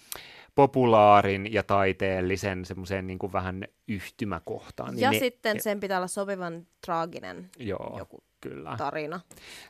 [0.55, 4.99] populaarin ja taiteellisen semmoiseen niin kuin vähän yhtymäkohtaan.
[4.99, 8.75] Ja niin ne, sitten sen pitää olla sopivan traaginen Joo, joku kyllä.
[8.77, 9.19] tarina.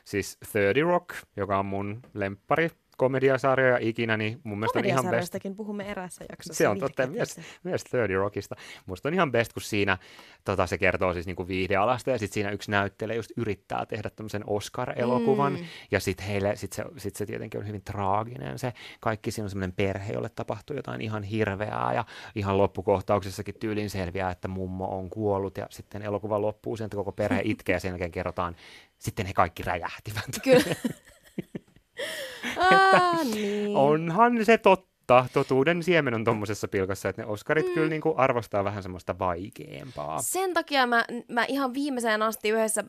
[0.04, 2.70] Siis 30 Rock, joka on mun lemppari
[3.02, 5.34] komediasarjoja ikinä, niin mun mielestä on ihan best.
[5.56, 6.58] Puhumme erässä jaksossa.
[6.58, 8.56] Se on totta, myös, myös 30 Rockista.
[8.86, 9.98] Musta on ihan best, kun siinä
[10.44, 14.42] tota, se kertoo siis niinku viihdealasta ja sitten siinä yksi näyttelijä just yrittää tehdä tämmöisen
[14.46, 15.64] Oscar-elokuvan Mm.
[15.90, 19.50] ja sitten heille, sit se, sit se tietenkin on hyvin traaginen se kaikki, siinä on
[19.50, 25.10] semmoinen perhe, jolle tapahtuu jotain ihan hirveää ja ihan loppukohtauksessakin tyylin selviää, että mummo on
[25.10, 28.56] kuollut ja sitten elokuva loppuu sen, että koko perhe itkee ja sen jälkeen kerrotaan,
[28.98, 30.24] sitten he kaikki räjähtivät.
[30.42, 30.74] Kyllä.
[32.94, 33.76] ah, niin.
[33.76, 34.92] Onhan se totta.
[35.32, 37.72] Totuuden siemen on tuommoisessa pilkassa, että ne Oscarit Mm.
[37.74, 40.22] kyllä niin kuin arvostaa vähän semmoista vaikeampaa.
[40.22, 42.84] Sen takia mä, mä ihan viimeiseen asti yhdessä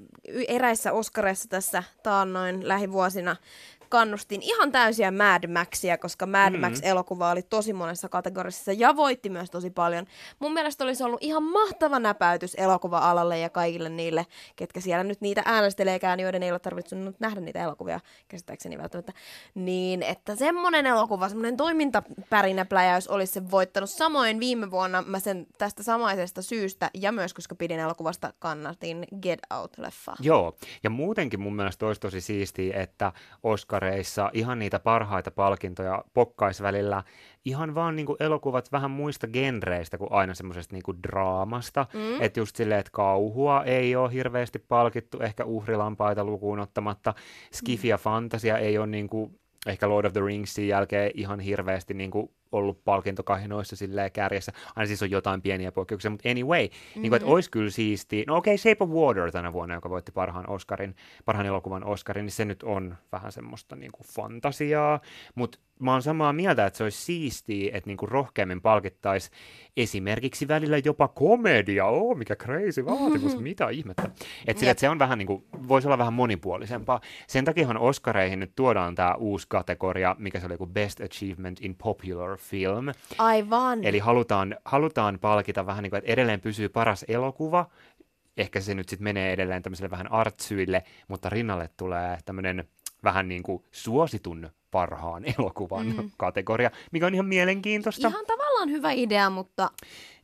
[0.48, 3.36] eräissä Oscareissa tässä taannoin lähivuosina
[3.94, 9.52] kannustin ihan täysiä Mad Maxia, koska Mad Max-elokuva oli tosi monessa kategoriassa ja voitti myös
[9.52, 10.06] tosi paljon.
[10.40, 14.26] Mun mielestä olisi ollut ihan mahtava näpäytys elokuva-alalle ja kaikille niille,
[14.56, 19.14] ketkä siellä nyt niitä äänesteleekään, joiden ei ole tarvitsenut nähdä niitä elokuvia, käsittääkseni välttämättä.
[19.56, 23.90] Niin, että semmonen elokuva, semmonen toimintapärinäpläjäys olisi se voittanut.
[23.90, 29.40] Samoin viime vuonna mä sen tästä samaisesta syystä ja myös koska pidin elokuvasta kannatin Get
[29.54, 30.16] Out-leffaa.
[30.20, 33.12] Joo, ja muutenkin mun mielestä olisi tosi siistiä, että
[33.84, 37.04] Oscareissa ihan niitä parhaita palkintoja pokkais välillä
[37.46, 41.86] ihan vaan niinku elokuvat vähän muista genreistä kuin aina semmoisesta niinku draamasta.
[41.94, 42.22] Mm.
[42.22, 47.14] Että just silleen, että kauhua ei ole hirveästi palkittu, ehkä uhrilampaita lukuun ottamatta.
[47.54, 49.32] Skifi ja fantasia ei ole niinku,
[49.68, 54.52] ehkä Lord of the Ringsin jälkeen ihan hirveästi niinku ollut palkintokahinoissa silleen kärjessä.
[54.76, 57.02] Aina siis on jotain pieniä poikkeuksia, mutta anyway, mm-hmm.
[57.02, 58.24] niin kuin, että olisi kyllä siisti.
[58.28, 62.26] No okei, okay, Shape of Water tänä vuonna, joka voitti parhaan Oscarin, parhaan elokuvan Oscarin,
[62.26, 65.00] niin se nyt on vähän semmoista niin kuin fantasiaa,
[65.36, 69.30] mutta mä oon samaa mieltä, että se olisi siistiä, että niinku rohkeammin palkittaisi
[69.78, 71.86] esimerkiksi välillä jopa komedia.
[71.86, 74.10] Oh, mikä crazy vaatimus, mitä ihmettä.
[74.48, 77.02] Et sille, että se on vähän niinku, voisi olla vähän monipuolisempaa.
[77.28, 81.76] Sen takiahan Oscareihin nyt tuodaan tämä uusi kategoria, mikä se oli kuin Best Achievement in
[81.76, 82.86] Popular Film.
[83.18, 83.84] Aivan.
[83.84, 87.70] Eli halutaan, halutaan palkita vähän niin kuin, että edelleen pysyy paras elokuva,
[88.38, 92.68] ehkä se nyt sitten menee edelleen tämmöiselle vähän artsyille, mutta rinnalle tulee tämmöinen
[93.04, 96.12] vähän niin kuin suositun parhaan elokuvan mm.
[96.18, 98.08] kategoria, mikä on ihan mielenkiintoista.
[98.08, 99.70] Ihan tavallaan hyvä idea, mutta...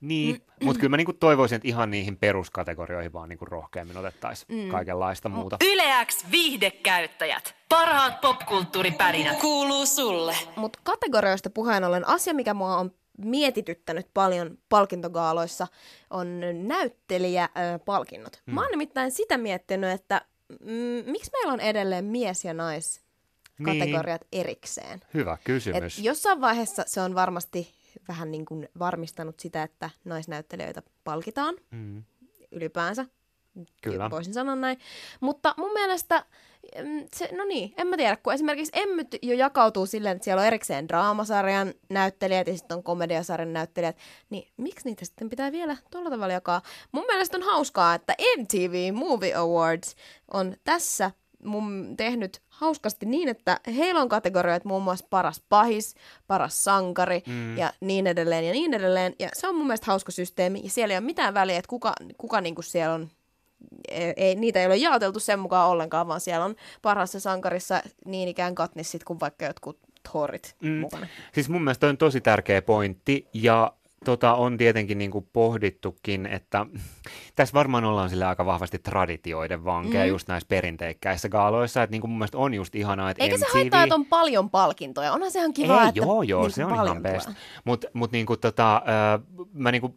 [0.02, 0.66] Niin, mm.
[0.66, 4.72] mutta kyllä mä niinku toivoisin, että ihan niihin peruskategorioihin vaan niinku rohkeammin otettaisiin mm.
[4.72, 5.58] kaikenlaista muuta.
[5.74, 7.56] Yleäks viihdekäyttäjät.
[7.70, 10.36] Parhaat popkulttuuripärinät kuuluu sulle.
[10.56, 12.92] Mutta kategorioista puheen ollen asia, mikä mua on
[13.26, 15.68] mietityttänyt paljon palkintogaaloissa,
[16.10, 18.42] on näyttelijäpalkinnot.
[18.46, 18.54] Mm.
[18.54, 23.02] Mä oon nimittäin sitä miettinyt, että mm, miksi meillä on edelleen mies- ja nais
[23.66, 24.42] kategoriat niin.
[24.42, 25.02] erikseen.
[25.14, 26.00] Hyvä kysymys.
[26.00, 27.74] Et jossain vaiheessa se on varmasti
[28.08, 32.04] vähän niin kuin varmistanut sitä, että naisnäyttelijöitä palkitaan mm.
[32.52, 33.06] ylipäänsä.
[33.82, 34.10] Kyllä.
[34.10, 34.80] Voisin sanoa näin.
[35.20, 36.26] Mutta mun mielestä,
[36.84, 40.42] mm, se, no niin, en mä tiedä, kun esimerkiksi Emmyt jo jakautuu silleen, että siellä
[40.42, 43.98] on erikseen draamasarjan näyttelijät ja sitten on komediasarjan näyttelijät,
[44.30, 46.62] niin miksi niitä sitten pitää vielä tuolla tavalla jakaa?
[46.92, 49.96] Mun mielestä on hauskaa, että MTV Movie Awards
[50.34, 51.12] on tässä
[51.44, 55.96] mun tehnyt hauskasti niin, että heillä on kategorioita muun muassa paras pahis,
[56.28, 57.58] paras sankari mm.
[57.58, 59.16] ja niin edelleen ja niin edelleen.
[59.20, 61.94] Ja se on mun mielestä hauska systeemi ja siellä ei ole mitään väliä, että kuka,
[62.18, 63.10] kuka niinku siellä on
[63.88, 68.30] ei, ei, niitä ei ole jaoteltu sen mukaan ollenkaan, vaan siellä on parhaassa sankarissa niin
[68.30, 69.80] ikään katnissit kuin vaikka jotkut
[70.12, 70.72] Thorit mm.
[70.72, 71.08] mukana.
[71.34, 73.74] Siis mun mielestä on tosi tärkeä pointti, ja
[74.06, 76.66] tota, on tietenkin niin kuin pohdittukin, että
[77.36, 80.10] tässä varmaan ollaan sille aika vahvasti traditioiden vankeja mm.
[80.10, 83.46] just näissä perinteikkäissä gaaloissa, että niin kuin mun mielestä on just ihanaa, että Eikä MTV...
[83.46, 86.66] se haittaa, että on paljon palkintoja, onhan sehän kiva, Ei, että joo, joo, niin se
[86.66, 87.30] on paljon ihan best.
[87.64, 89.96] Mutta mut niin kuin tota, äh, mä niin kuin,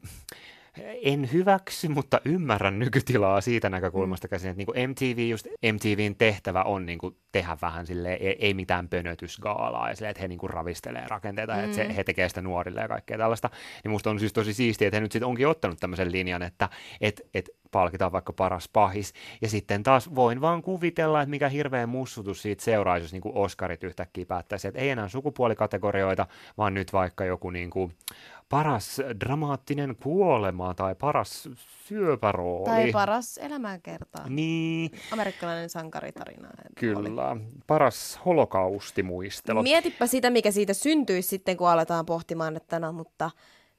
[1.02, 6.86] en hyväksy, mutta ymmärrän nykytilaa siitä näkökulmasta käsin, että niin MTV, just MTVn tehtävä on
[6.86, 10.50] niin kuin tehdä vähän sille ei, ei mitään pönötysgaalaa ja silleen, että he niin kuin
[10.50, 11.58] ravistelee rakenteita mm.
[11.58, 13.50] ja että se, he tekee sitä nuorille ja kaikkea tällaista.
[13.84, 16.68] Niin musta on siis tosi siistiä, että he nyt sitten onkin ottanut tämmöisen linjan, että
[17.00, 19.12] et, et palkitaan vaikka paras pahis.
[19.42, 23.36] Ja sitten taas voin vaan kuvitella, että mikä hirveä mussutus siitä seuraisi, jos niin kuin
[23.36, 26.26] Oscarit yhtäkkiä päättäisi, että ei enää sukupuolikategorioita,
[26.58, 27.92] vaan nyt vaikka joku niin kuin
[28.52, 31.48] paras dramaattinen kuolema tai paras
[31.88, 32.70] syöpärooli.
[32.70, 34.22] Tai paras elämänkerta.
[34.28, 36.48] Niin, Amerikkalainen sankaritarina.
[36.48, 36.74] Oli.
[36.74, 37.36] kyllä.
[37.66, 39.62] Paras holokaustimuistelu.
[39.62, 43.30] Mietipä sitä, mikä siitä syntyisi sitten, kun aletaan pohtimaan, että no, mutta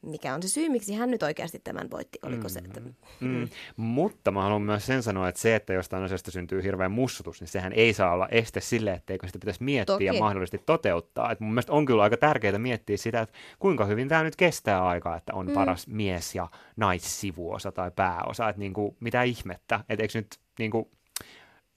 [0.03, 2.19] mikä on se syy, miksi hän nyt oikeasti tämän voitti?
[2.23, 2.81] Oliko se, että...
[3.19, 3.49] Mm.
[3.77, 7.47] Mutta mä haluan myös sen sanoa, että se, että jostain asiasta syntyy hirveän mussutus, niin
[7.47, 10.05] sehän ei saa olla este sille, etteikö sitä pitäisi miettiä Toki.
[10.05, 11.31] ja mahdollisesti toteuttaa.
[11.31, 14.85] Et mun mielestä on kyllä aika tärkeää miettiä sitä, että kuinka hyvin tämä nyt kestää
[14.85, 15.53] aikaa, että on mm.
[15.53, 18.49] paras mies- ja naissivuosa tai pääosa.
[18.49, 20.91] Että niinku, mitä ihmettä, että eikö nyt niinku,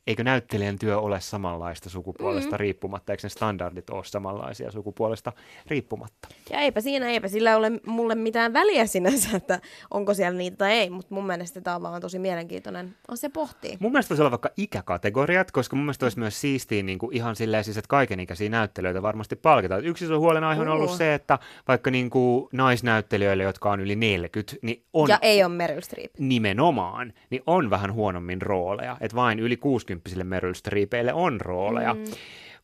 [0.07, 2.57] eikö näyttelijän työ ole samanlaista sukupuolesta mm.
[2.57, 5.33] riippumatta, eikö ne standardit ole samanlaisia sukupuolesta
[5.66, 6.29] riippumatta?
[6.51, 10.73] Ja eipä siinä, eipä sillä ole mulle mitään väliä sinänsä, että onko siellä niitä tai
[10.73, 13.77] ei, mutta mun mielestä tämä on vaan tosi mielenkiintoinen asia pohtii.
[13.81, 17.37] Mun mielestä voisi olla vaikka ikäkategoriat, koska mun mielestä olisi myös siistiä niin kuin ihan
[17.37, 19.85] silleen siis, että kaikenikäisiä näyttelijöitä varmasti palkitaan.
[19.85, 20.97] Yksi iso huolenaihe on ollut Oo.
[20.97, 21.38] se, että
[21.69, 26.12] vaikka niin kuin naisnäyttelijöille, jotka on yli 40, niin on Ja ei ole Meryl Streep.
[26.19, 28.97] nimenomaan, niin on vähän huonommin rooleja.
[29.01, 31.95] Että vain yli 60 Meryl Streepeille on rooleja.
[31.95, 32.05] Mm.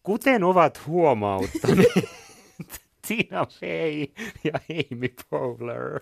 [0.03, 1.92] Kuten ovat huomauttaneet
[3.09, 4.07] Tina Fey
[4.45, 6.01] ja Amy Poehler.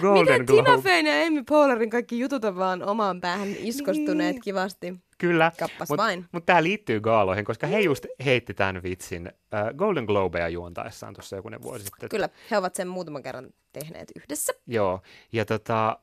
[0.00, 0.82] Golden Miten Tina Globe.
[0.82, 4.42] Feyn ja Amy Poehlerin kaikki jutut on vaan omaan päähän iskostuneet Niin.
[4.42, 4.94] kivasti?
[5.18, 5.52] Kyllä.
[5.58, 6.24] Kappas Mutta vain.
[6.32, 11.36] mut tämä liittyy gaaloihin, koska he just heitti tämän vitsin äh, Golden Globeja juontaessaan tuossa
[11.36, 12.08] jokunen vuosi sitten.
[12.08, 14.52] Kyllä, he ovat sen muutaman kerran tehneet yhdessä.
[14.66, 15.00] Joo,
[15.32, 15.98] ja tota,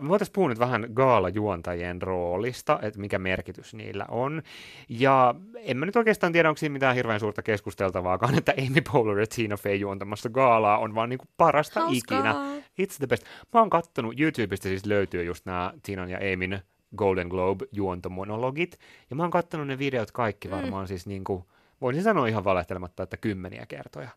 [0.00, 4.42] me voitaisiin puhua nyt vähän gaalajuontajien roolista, että mikä merkitys niillä on.
[4.88, 9.18] Ja en mä nyt oikeastaan tiedä, onko siinä mitään hirveän suurta keskusteltavaakaan, että Amy Poehler
[9.18, 12.18] ja Tina Fey juontamassa gaalaa on vaan niinku parasta Hauskaa.
[12.18, 12.34] ikinä.
[12.82, 13.24] It's the best.
[13.52, 16.62] Mä oon kattonut, YouTubesta siis löytyy just nämä Tinan ja Amyn
[16.96, 18.78] Golden Globe juontomonologit,
[19.10, 20.88] ja mä oon kattonut ne videot kaikki varmaan mm.
[20.88, 21.46] siis niinku,
[21.80, 24.08] voisin sanoa ihan valehtelematta, että kymmeniä kertoja.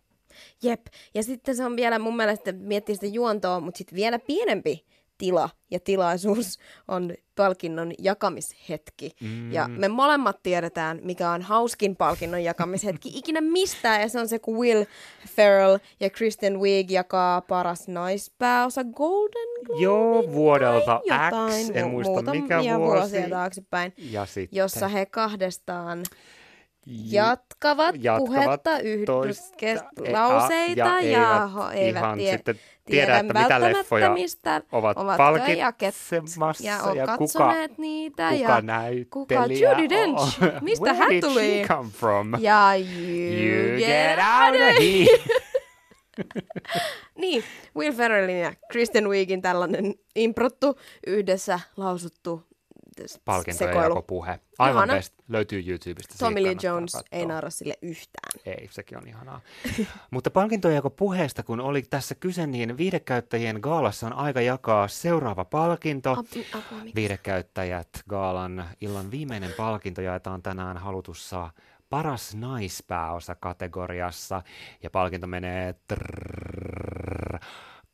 [0.64, 0.82] Jep.
[1.14, 4.86] Ja sitten se on vielä mun mielestä, miettii sitä juontoa, mutta sitten vielä pienempi
[5.18, 9.12] tila ja tilaisuus on palkinnon jakamishetki.
[9.22, 9.52] Mm.
[9.52, 14.02] Ja me molemmat tiedetään, mikä on hauskin palkinnon jakamishetki ikinä mistään.
[14.02, 14.84] Ja se on se, kun Will
[15.28, 19.84] Ferrell ja Kristen Wiig jakaa paras naispääosa Golden Globe.
[19.84, 23.00] Joo, vuodelta jotain, X, en mu- muista muutamia mikä vuosi.
[23.02, 26.04] vuosia taaksepäin, Ja sitten jossa he kahdestaan
[26.88, 33.06] jatkavat, jatkavat puhetta yhdessä e- lauseita ja ja, eivät ho- eivät ihan tie, sitten tiedä,
[33.06, 38.30] tiedä, että mitä leffoja mistä ovat palkitsemassa ja, on ja kuka, niitä.
[38.30, 40.52] kuka ja, näyttelijä kuka Judi Dench, on.
[40.62, 41.62] mistä Where hän did tuli?
[41.62, 42.34] she come from?
[42.40, 45.20] ja you, You get, out of here.
[47.18, 47.44] Niin,
[47.78, 52.44] Will Ferrellin ja Kristen Wiigin tällainen improttu, yhdessä lausuttu
[53.26, 53.94] Palkintojen sekoilu.
[53.94, 54.40] jakopuhe.
[54.60, 54.94] Aivan Ihana.
[54.94, 55.14] best.
[55.30, 56.16] Löytyy YouTubesta.
[56.20, 57.08] Tommy Lee Jones katsoa.
[57.12, 58.42] ei naura sille yhtään.
[58.46, 59.42] Ei, sekin on ihanaa.
[60.12, 66.24] Mutta palkintojen puheesta, kun oli tässä kyse, niin viidekäyttäjien gaalassa on aika jakaa seuraava palkinto.
[66.96, 71.50] Viidekäyttäjät gaalan illan viimeinen palkinto jaetaan tänään halutussa
[71.90, 74.42] paras naispääosa kategoriassa.
[74.84, 76.95] Ja palkinto menee trrrr,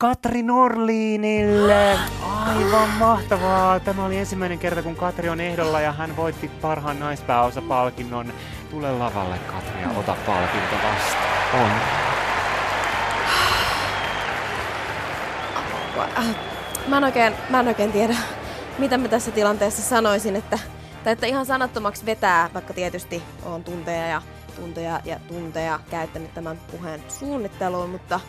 [0.02, 1.98] Katri Norliinille.
[2.22, 3.80] Aivan mahtavaa.
[3.80, 8.32] Tämä oli ensimmäinen kerta, kun Katri on ehdolla ja hän voitti parhaan naispääosapalkinnon.
[8.70, 11.64] Tule lavalle, Katri, ja ota palkinto vastaan.
[11.64, 11.70] On.
[16.86, 18.16] Mä en, oikein, mä en oikein tiedä,
[18.78, 20.58] mitä mä tässä tilanteessa sanoisin, että,
[21.04, 24.22] tai että ihan sanattomaksi vetää, vaikka tietysti on tunteja ja
[24.56, 28.20] tunteja ja tunteja käyttänyt tämän puheen suunnitteluun, mutta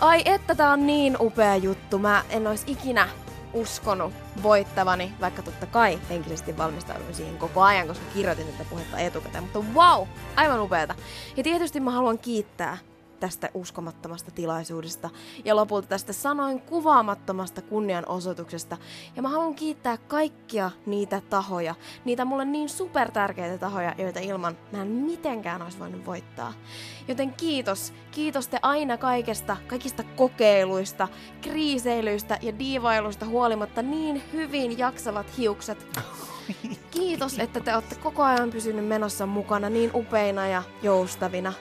[0.00, 1.98] ai että tää on niin upea juttu.
[1.98, 3.08] Mä en olisi ikinä
[3.52, 9.44] uskonut voittavani, vaikka totta kai henkisesti valmistauduin siihen koko ajan, koska kirjoitin tätä puhetta etukäteen,
[9.44, 10.94] mutta wow, aivan upeata.
[11.36, 12.78] Ja tietysti mä haluan kiittää
[13.20, 15.10] tästä uskomattomasta tilaisuudesta
[15.44, 18.76] ja lopulta tästä sanoin kuvaamattomasta kunnianosoituksesta.
[19.16, 24.82] Ja mä haluan kiittää kaikkia niitä tahoja, niitä mulle niin supertärkeitä tahoja, joita ilman mä
[24.82, 26.52] en mitenkään olisi voinut voittaa.
[27.08, 31.08] Joten kiitos, kiitos te aina kaikesta, kaikista kokeiluista,
[31.40, 35.86] kriiseilyistä ja diivailuista huolimatta niin hyvin jaksavat hiukset.
[36.90, 41.52] Kiitos, että te olette koko ajan pysynyt menossa mukana niin upeina ja joustavina.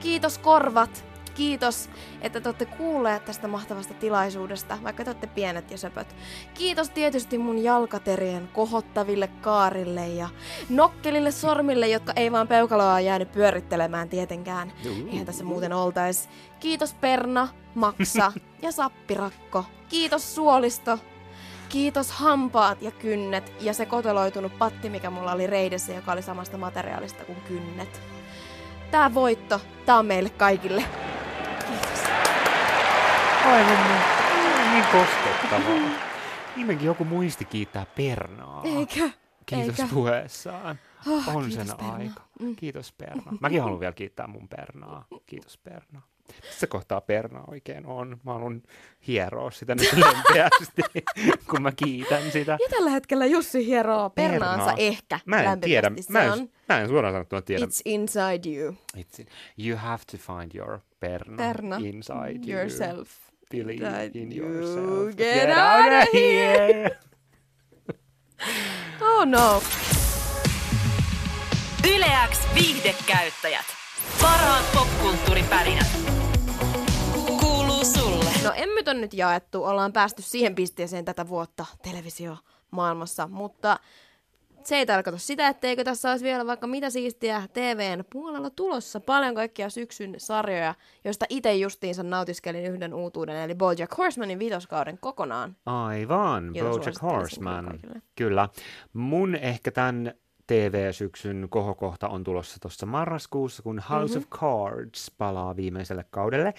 [0.00, 1.04] Kiitos korvat.
[1.34, 1.90] Kiitos,
[2.22, 6.16] että te olette kuulleet tästä mahtavasta tilaisuudesta, vaikka te olette pienet ja söpöt.
[6.54, 10.28] Kiitos tietysti mun jalkaterien kohottaville kaarille ja
[10.68, 14.72] nokkelille sormille, jotka ei vaan peukaloa jäänyt pyörittelemään tietenkään.
[15.10, 16.28] Eihän tässä muuten oltais.
[16.60, 18.32] Kiitos Perna, Maksa
[18.62, 19.64] ja Sappirakko.
[19.88, 20.98] Kiitos Suolisto.
[21.68, 26.58] Kiitos hampaat ja kynnet ja se koteloitunut patti, mikä mulla oli reidessä, joka oli samasta
[26.58, 28.19] materiaalista kuin kynnet.
[28.90, 30.84] Tää voitto, tää on meille kaikille.
[31.68, 32.04] Kiitos.
[33.46, 35.90] Aivan niin, niin koskettavaa.
[36.56, 38.62] Nimenkin joku muisti kiittää Pernaa.
[38.64, 39.10] Eikö?
[39.46, 39.94] Kiitos Eikä?
[39.94, 40.78] puheessaan.
[41.08, 41.92] Oh, On kiitos, sen Perna.
[41.94, 42.22] aika.
[42.40, 42.56] Mm.
[42.56, 43.32] Kiitos Perna.
[43.40, 45.06] Mäkin haluan vielä kiittää mun Pernaa.
[45.26, 46.02] Kiitos Perna.
[46.46, 48.20] Missä kohtaa Perna oikein on?
[48.24, 48.62] Mä haluan
[49.06, 50.82] hieroa sitä nyt lempeästi,
[51.50, 52.52] kun mä kiitän sitä.
[52.52, 54.74] Ja tällä hetkellä Jussi hieroo pernaansa Pernaa.
[54.78, 55.66] ehkä Mä en lämpimästi.
[55.70, 57.64] tiedä, Se mä en, on mä en suoraan sanottuna tiedä.
[57.66, 58.74] It's inside you.
[58.96, 59.26] It's,
[59.66, 61.76] you have to find your Perna, Perna.
[61.76, 63.08] inside Yourself.
[63.54, 63.64] you.
[63.64, 65.16] Believe That in you yourself.
[65.16, 66.90] get out of here.
[69.00, 69.62] Oh no.
[71.94, 73.64] Yleäks viihdekäyttäjät.
[74.22, 75.86] Parhaat popkulttuuripärinät.
[78.44, 83.78] No emmyt on nyt jaettu, ollaan päästy siihen pisteeseen tätä vuotta televisiomaailmassa, mutta
[84.64, 89.00] se ei tarkoita sitä, etteikö tässä olisi vielä vaikka mitä siistiä TVn puolella tulossa.
[89.00, 90.74] Paljon kaikkia syksyn sarjoja,
[91.04, 95.56] joista itse justiinsa nautiskelin yhden uutuuden, eli BoJack Horsemanin viitoskauden kokonaan.
[95.66, 97.80] Aivan, BoJack Horseman.
[98.16, 98.48] Kyllä.
[98.92, 100.14] Mun ehkä tämän
[100.50, 104.28] TV-syksyn kohokohta on tulossa tuossa marraskuussa, kun House mm-hmm.
[104.32, 106.54] of Cards palaa viimeiselle kaudelle.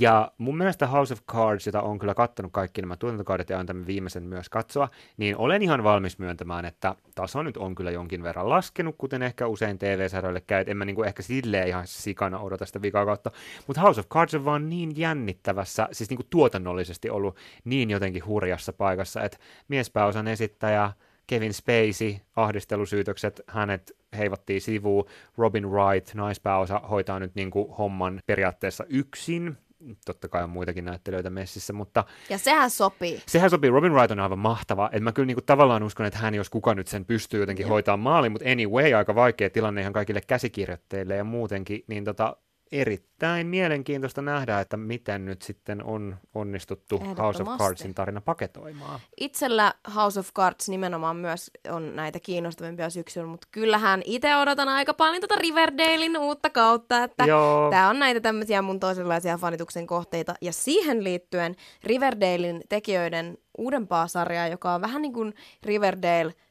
[0.00, 3.66] Ja mun mielestä House of Cards, jota on kyllä kattonut kaikki nämä tuotantokaudet ja on
[3.66, 8.22] tämän viimeisen myös katsoa, niin olen ihan valmis myöntämään, että taso nyt on kyllä jonkin
[8.22, 10.64] verran laskenut, kuten ehkä usein TV-sarjoille käy.
[10.66, 13.30] En mä niinku ehkä silleen ihan sikana odota sitä vikaa kautta.
[13.66, 18.72] Mutta House of Cards on vaan niin jännittävässä, siis niinku tuotannollisesti ollut niin jotenkin hurjassa
[18.72, 19.38] paikassa, että
[19.68, 20.92] miespääosan esittäjä
[21.32, 25.04] Kevin Spacey, ahdistelusyytökset, hänet heivattiin sivuun.
[25.38, 29.56] Robin Wright, naispääosa, hoitaa nyt niin kuin homman periaatteessa yksin.
[30.04, 32.04] Totta kai on muitakin näyttelijöitä messissä, mutta...
[32.30, 33.22] Ja sehän sopii.
[33.26, 33.70] Sehän sopii.
[33.70, 34.90] Robin Wright on aivan mahtava.
[34.92, 37.68] Et mä kyllä niin kuin tavallaan uskon, että hän, jos kuka nyt sen pystyy jotenkin
[37.68, 42.36] hoitaa maaliin, mutta anyway, aika vaikea tilanne ihan kaikille käsikirjoittajille ja muutenkin, niin tota,
[42.72, 49.00] erittäin mielenkiintoista nähdä, että miten nyt sitten on onnistuttu House of Cardsin tarina paketoimaan.
[49.20, 54.94] Itsellä House of Cards nimenomaan myös on näitä kiinnostavimpia syksyllä, mutta kyllähän itse odotan aika
[54.94, 57.24] paljon tätä Riverdalein uutta kautta, että
[57.70, 60.34] tämä on näitä tämmöisiä mun toisenlaisia fanituksen kohteita.
[60.40, 66.32] Ja siihen liittyen Riverdalein tekijöiden uudempaa sarjaa, joka on vähän niin kuin Riverdale–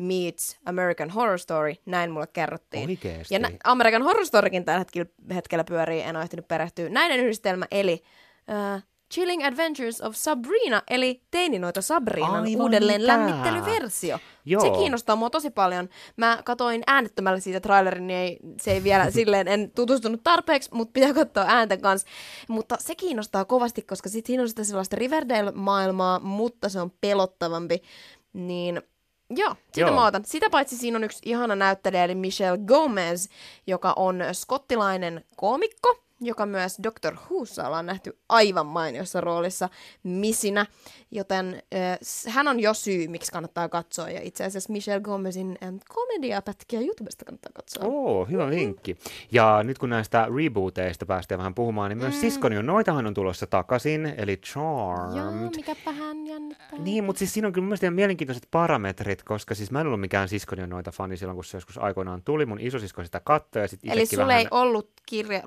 [0.00, 2.88] meets American Horror Story, näin mulle kerrottiin.
[2.90, 3.34] Oikeesti?
[3.34, 6.88] Ja nä- American Horror Storykin tällä hetkellä, hetkellä pyörii, en ole ehtinyt perehtyä.
[6.88, 8.02] Näiden yhdistelmä, eli
[8.76, 8.82] uh,
[9.14, 13.18] Chilling Adventures of Sabrina, eli teininoita Sabrinan Aivan uudelleen tää.
[13.18, 14.18] lämmittelyversio.
[14.44, 14.62] Joo.
[14.62, 15.88] Se kiinnostaa mua tosi paljon.
[16.16, 20.92] Mä katoin äänettömällä siitä trailerin, niin ei, se ei vielä silleen, en tutustunut tarpeeksi, mutta
[20.92, 22.08] pitää katsoa ääntä kanssa.
[22.48, 27.82] Mutta se kiinnostaa kovasti, koska sit siinä on sitä sellaista Riverdale-maailmaa, mutta se on pelottavampi.
[28.32, 28.82] Niin
[29.36, 29.94] Joo, sitä Joo.
[29.94, 30.24] mä otan.
[30.24, 33.28] Sitä paitsi siinä on yksi ihana näyttelijä, eli Michelle Gomez,
[33.66, 39.68] joka on skottilainen koomikko, joka myös Doctor Whossa ollaan nähty aivan mainiossa roolissa
[40.02, 40.66] missinä,
[41.10, 41.98] joten äh,
[42.28, 47.24] hän on jo syy, miksi kannattaa katsoa, ja itse asiassa Michelle Gomezin äh, komediapätkiä YouTubesta
[47.24, 47.84] kannattaa katsoa.
[47.86, 48.56] Oo, hyvä mm-hmm.
[48.56, 48.96] vinkki.
[49.32, 52.20] Ja nyt kun näistä rebooteista päästään vähän puhumaan, niin myös mm.
[52.20, 55.18] Siskoni on noitahan on tulossa takaisin, eli Charmed.
[55.18, 56.78] Joo, mikä vähän jännittää.
[56.78, 60.28] Niin, mutta siis siinä on kyllä mielestäni mielenkiintoiset parametrit, koska siis mä en ollut mikään
[60.28, 63.68] Siskoni on noita fani silloin, kun se joskus aikoinaan tuli, mun isosisko sitä katsoi, ja
[63.68, 64.40] sitten Eli sulla vähän...
[64.40, 65.42] ei ollut kirja,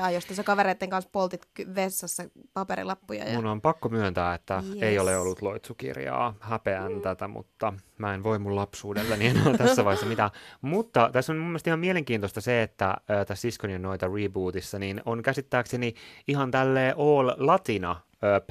[0.00, 2.22] loitsukirjaa, josta sä kavereiden kanssa poltit vessassa
[2.54, 3.24] paperilappuja.
[3.24, 3.34] Ja...
[3.34, 4.82] Mun on pakko myöntää, että yes.
[4.82, 6.34] ei ole ollut loitsukirjaa.
[6.40, 7.00] Häpeän mm.
[7.00, 10.30] tätä, mutta mä en voi mun lapsuudella, niin en ole tässä vaiheessa mitään.
[10.60, 15.02] Mutta tässä on mun mielestä ihan mielenkiintoista se, että äh, tässä Siskonin noita rebootissa, niin
[15.04, 15.94] on käsittääkseni
[16.28, 17.96] ihan tälle all latina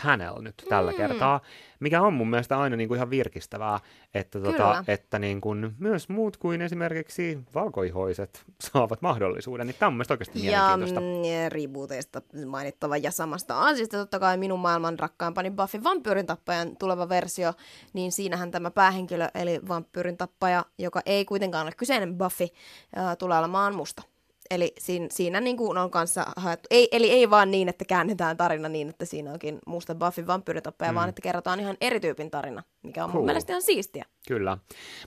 [0.03, 0.97] panel nyt tällä mm.
[0.97, 1.41] kertaa,
[1.79, 3.79] mikä on mun mielestä aina niin kuin ihan virkistävää,
[4.13, 8.43] että, tota, että niin kuin myös muut kuin esimerkiksi valkoihoiset
[8.73, 10.99] saavat mahdollisuuden, niin tämä on mun mielestä oikeasti ja, mielenkiintoista.
[10.99, 17.09] Mm, ja mainittava ja samasta asiasta totta kai minun maailman rakkaimpani Buffy vampyyrin tappajan tuleva
[17.09, 17.53] versio,
[17.93, 22.47] niin siinähän tämä päähenkilö eli vampyyrin tappaja, joka ei kuitenkaan ole kyseinen Buffy,
[23.19, 24.03] tulee olemaan musta.
[24.51, 28.37] Eli siinä, siinä niin kuin on kanssa haettu, ei, eli ei vaan niin, että käännetään
[28.37, 30.95] tarina niin, että siinä onkin musta Buffy vampyyritappaja, mm.
[30.95, 33.19] vaan että kerrotaan ihan eri tyypin tarina, mikä on cool.
[33.19, 34.05] mun mielestä ihan siistiä.
[34.27, 34.57] Kyllä.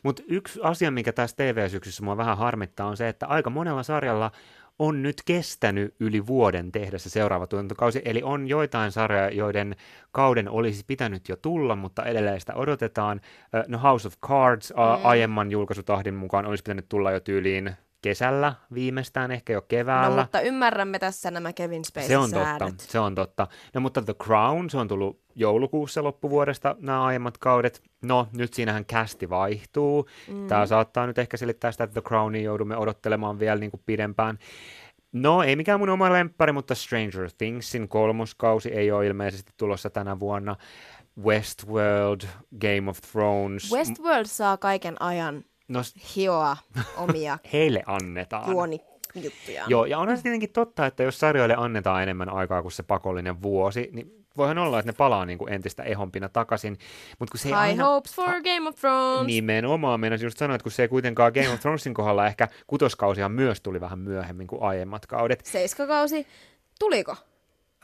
[0.03, 4.30] Mutta yksi asia, mikä tässä TV-syksyssä mua vähän harmittaa, on se, että aika monella sarjalla
[4.78, 9.76] on nyt kestänyt yli vuoden tehdä se seuraava tuotantokausi, eli on joitain sarjoja, joiden
[10.12, 13.20] kauden olisi pitänyt jo tulla, mutta edelleen sitä odotetaan.
[13.68, 15.07] No House of Cards mm.
[15.07, 20.16] aiemman julkaisutahdin mukaan olisi pitänyt tulla jo tyyliin kesällä viimeistään, ehkä jo keväällä.
[20.16, 23.46] No mutta ymmärrämme tässä nämä Kevin Spacey Se on totta, se on totta.
[23.74, 27.82] No mutta The Crown, se on tullut joulukuussa loppuvuodesta nämä aiemmat kaudet.
[28.03, 30.09] No nyt siinähän kästi vaihtuu.
[30.28, 30.46] Mm.
[30.46, 34.38] Tämä saattaa nyt ehkä selittää sitä, että The Crownia joudumme odottelemaan vielä niin kuin pidempään.
[35.12, 40.20] No, ei mikään mun oma lemppari, mutta Stranger Thingsin kolmoskausi ei ole ilmeisesti tulossa tänä
[40.20, 40.57] vuonna.
[41.24, 42.20] Westworld,
[42.61, 43.72] Game of Thrones.
[43.72, 45.81] Westworld saa kaiken ajan no,
[46.16, 46.57] hioa
[46.97, 48.51] omia heille annetaan.
[48.51, 48.81] juoni
[49.14, 49.64] juttuja.
[49.66, 53.43] Joo, ja onhan se tietenkin totta, että jos sarjoille annetaan enemmän aikaa kuin se pakollinen
[53.43, 56.79] vuosi, niin voihan olla, että ne palaa niin kuin entistä ehompina takaisin.
[57.18, 57.85] Mut kun se High aina...
[57.85, 59.27] hopes for Game of Thrones.
[59.27, 63.33] Nimenomaan, meinasin just sanoa, että kun se ei kuitenkaan Game of Thronesin kohdalla ehkä kutoskausihan
[63.33, 65.41] myös tuli vähän myöhemmin kuin aiemmat kaudet.
[65.45, 66.27] Seiskakausi,
[66.79, 67.16] tuliko?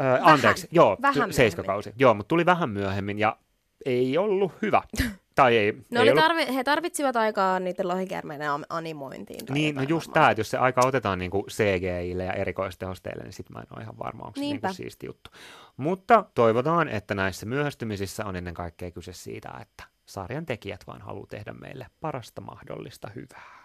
[0.00, 1.92] Öö, anteeksi, joo, vähän seiskakausi.
[1.98, 3.36] Joo, mutta tuli vähän myöhemmin ja
[3.84, 4.82] ei ollut hyvä.
[5.38, 6.24] Tai ei, no ei ollut...
[6.24, 9.40] tarvi, he tarvitsivat aikaa niiden lohikärmeiden animointiin.
[9.50, 13.56] Niin, no just tämä, että jos se aika otetaan niin CGIlle ja erikoistehosteille, niin sitten
[13.56, 15.30] mä en ole ihan varma, onko se niin siisti juttu.
[15.76, 21.26] Mutta toivotaan, että näissä myöhästymisissä on ennen kaikkea kyse siitä, että sarjan tekijät vaan haluaa
[21.26, 23.64] tehdä meille parasta mahdollista hyvää.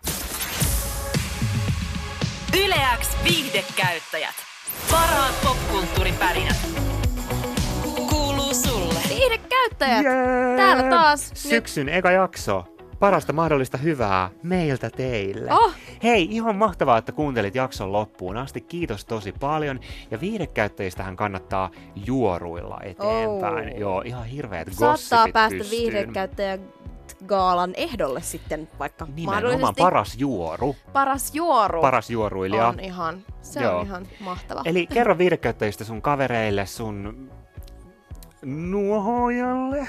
[2.66, 4.36] Yleäks viihdekäyttäjät.
[4.92, 6.93] Parhaat popkulttuuripärinät
[9.44, 10.06] viihdekäyttäjät!
[10.06, 10.58] Yeah.
[10.58, 11.32] Täällä taas.
[11.34, 11.96] Syksyn nyt.
[11.96, 12.66] eka jakso.
[13.00, 15.54] parasta mahdollista hyvää meiltä teille.
[15.54, 15.74] Oh.
[16.04, 18.62] Hei, ihan mahtavaa, että kuuntelit jakson loppuun asti.
[18.62, 19.80] Kiitos tosi paljon.
[20.12, 21.70] Ja viihdekäyttäjistähän kannattaa
[22.06, 23.74] juoruilla eteenpäin.
[23.74, 23.80] Oh.
[23.80, 25.82] Joo, ihan hirveät Saattaa päästä pystyyn.
[25.82, 26.58] viihdekäyttäjä
[27.28, 30.76] gaalan ehdolle sitten vaikka Nimenomaan mahdollisesti paras juoru.
[30.94, 32.68] paras juoru Paras juoruilija.
[32.68, 33.80] on ihan, se Joo.
[33.80, 34.62] on ihan mahtava.
[34.66, 37.32] Eli kerro viihdekäyttäjistä sun kavereille, sun
[38.46, 39.88] nuohojalle.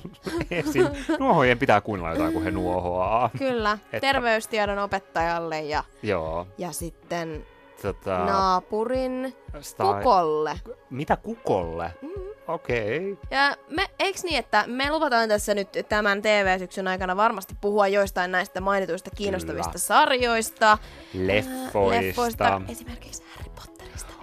[0.50, 0.86] Esim.
[1.18, 3.30] Nuohojen pitää kuunnella jotain, kun he nuohoaa.
[3.38, 6.46] Kyllä, Että- terveystiedon opettajalle ja, Joo.
[6.58, 7.46] ja sitten
[7.82, 10.60] Tota, naapurin sta- kukolle.
[10.90, 11.92] Mitä kukolle?
[12.02, 12.08] Mm.
[12.48, 13.12] Okei.
[13.12, 13.26] Okay.
[13.30, 18.32] Ja me, eiks niin, että me luvataan tässä nyt tämän TV-syksyn aikana varmasti puhua joistain
[18.32, 19.78] näistä mainituista kiinnostavista Kyllä.
[19.78, 20.78] sarjoista.
[21.14, 22.06] Leffoista.
[22.06, 22.60] Leffoista.
[22.68, 23.51] Esimerkiksi Harry.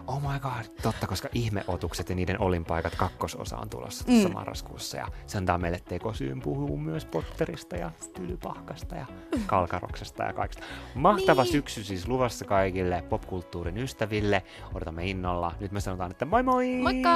[0.10, 4.34] Oh my god, totta, koska ihmeotukset ja niiden olinpaikat kakkososa on tulossa tuossa Mm.
[4.34, 4.98] marraskuussa.
[4.98, 9.06] Ja se antaa meille tekosyyn puhua myös Potterista ja Tylypahkasta ja
[9.46, 10.64] Kalkaroksesta ja kaikesta.
[10.96, 11.52] Mahtava Niin.
[11.52, 14.44] syksy siis luvassa kaikille popkulttuurin ystäville.
[14.74, 15.56] Odotamme innolla.
[15.60, 16.68] Nyt me sanotaan, että moi moi!
[16.78, 17.10] Moikka!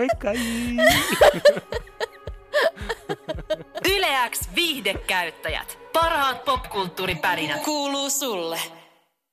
[0.00, 0.32] Moikka!
[3.96, 5.78] Yleäks viihdekäyttäjät.
[5.92, 7.62] Parhaat popkulttuuripärinät.
[7.62, 8.60] Kuuluu sulle.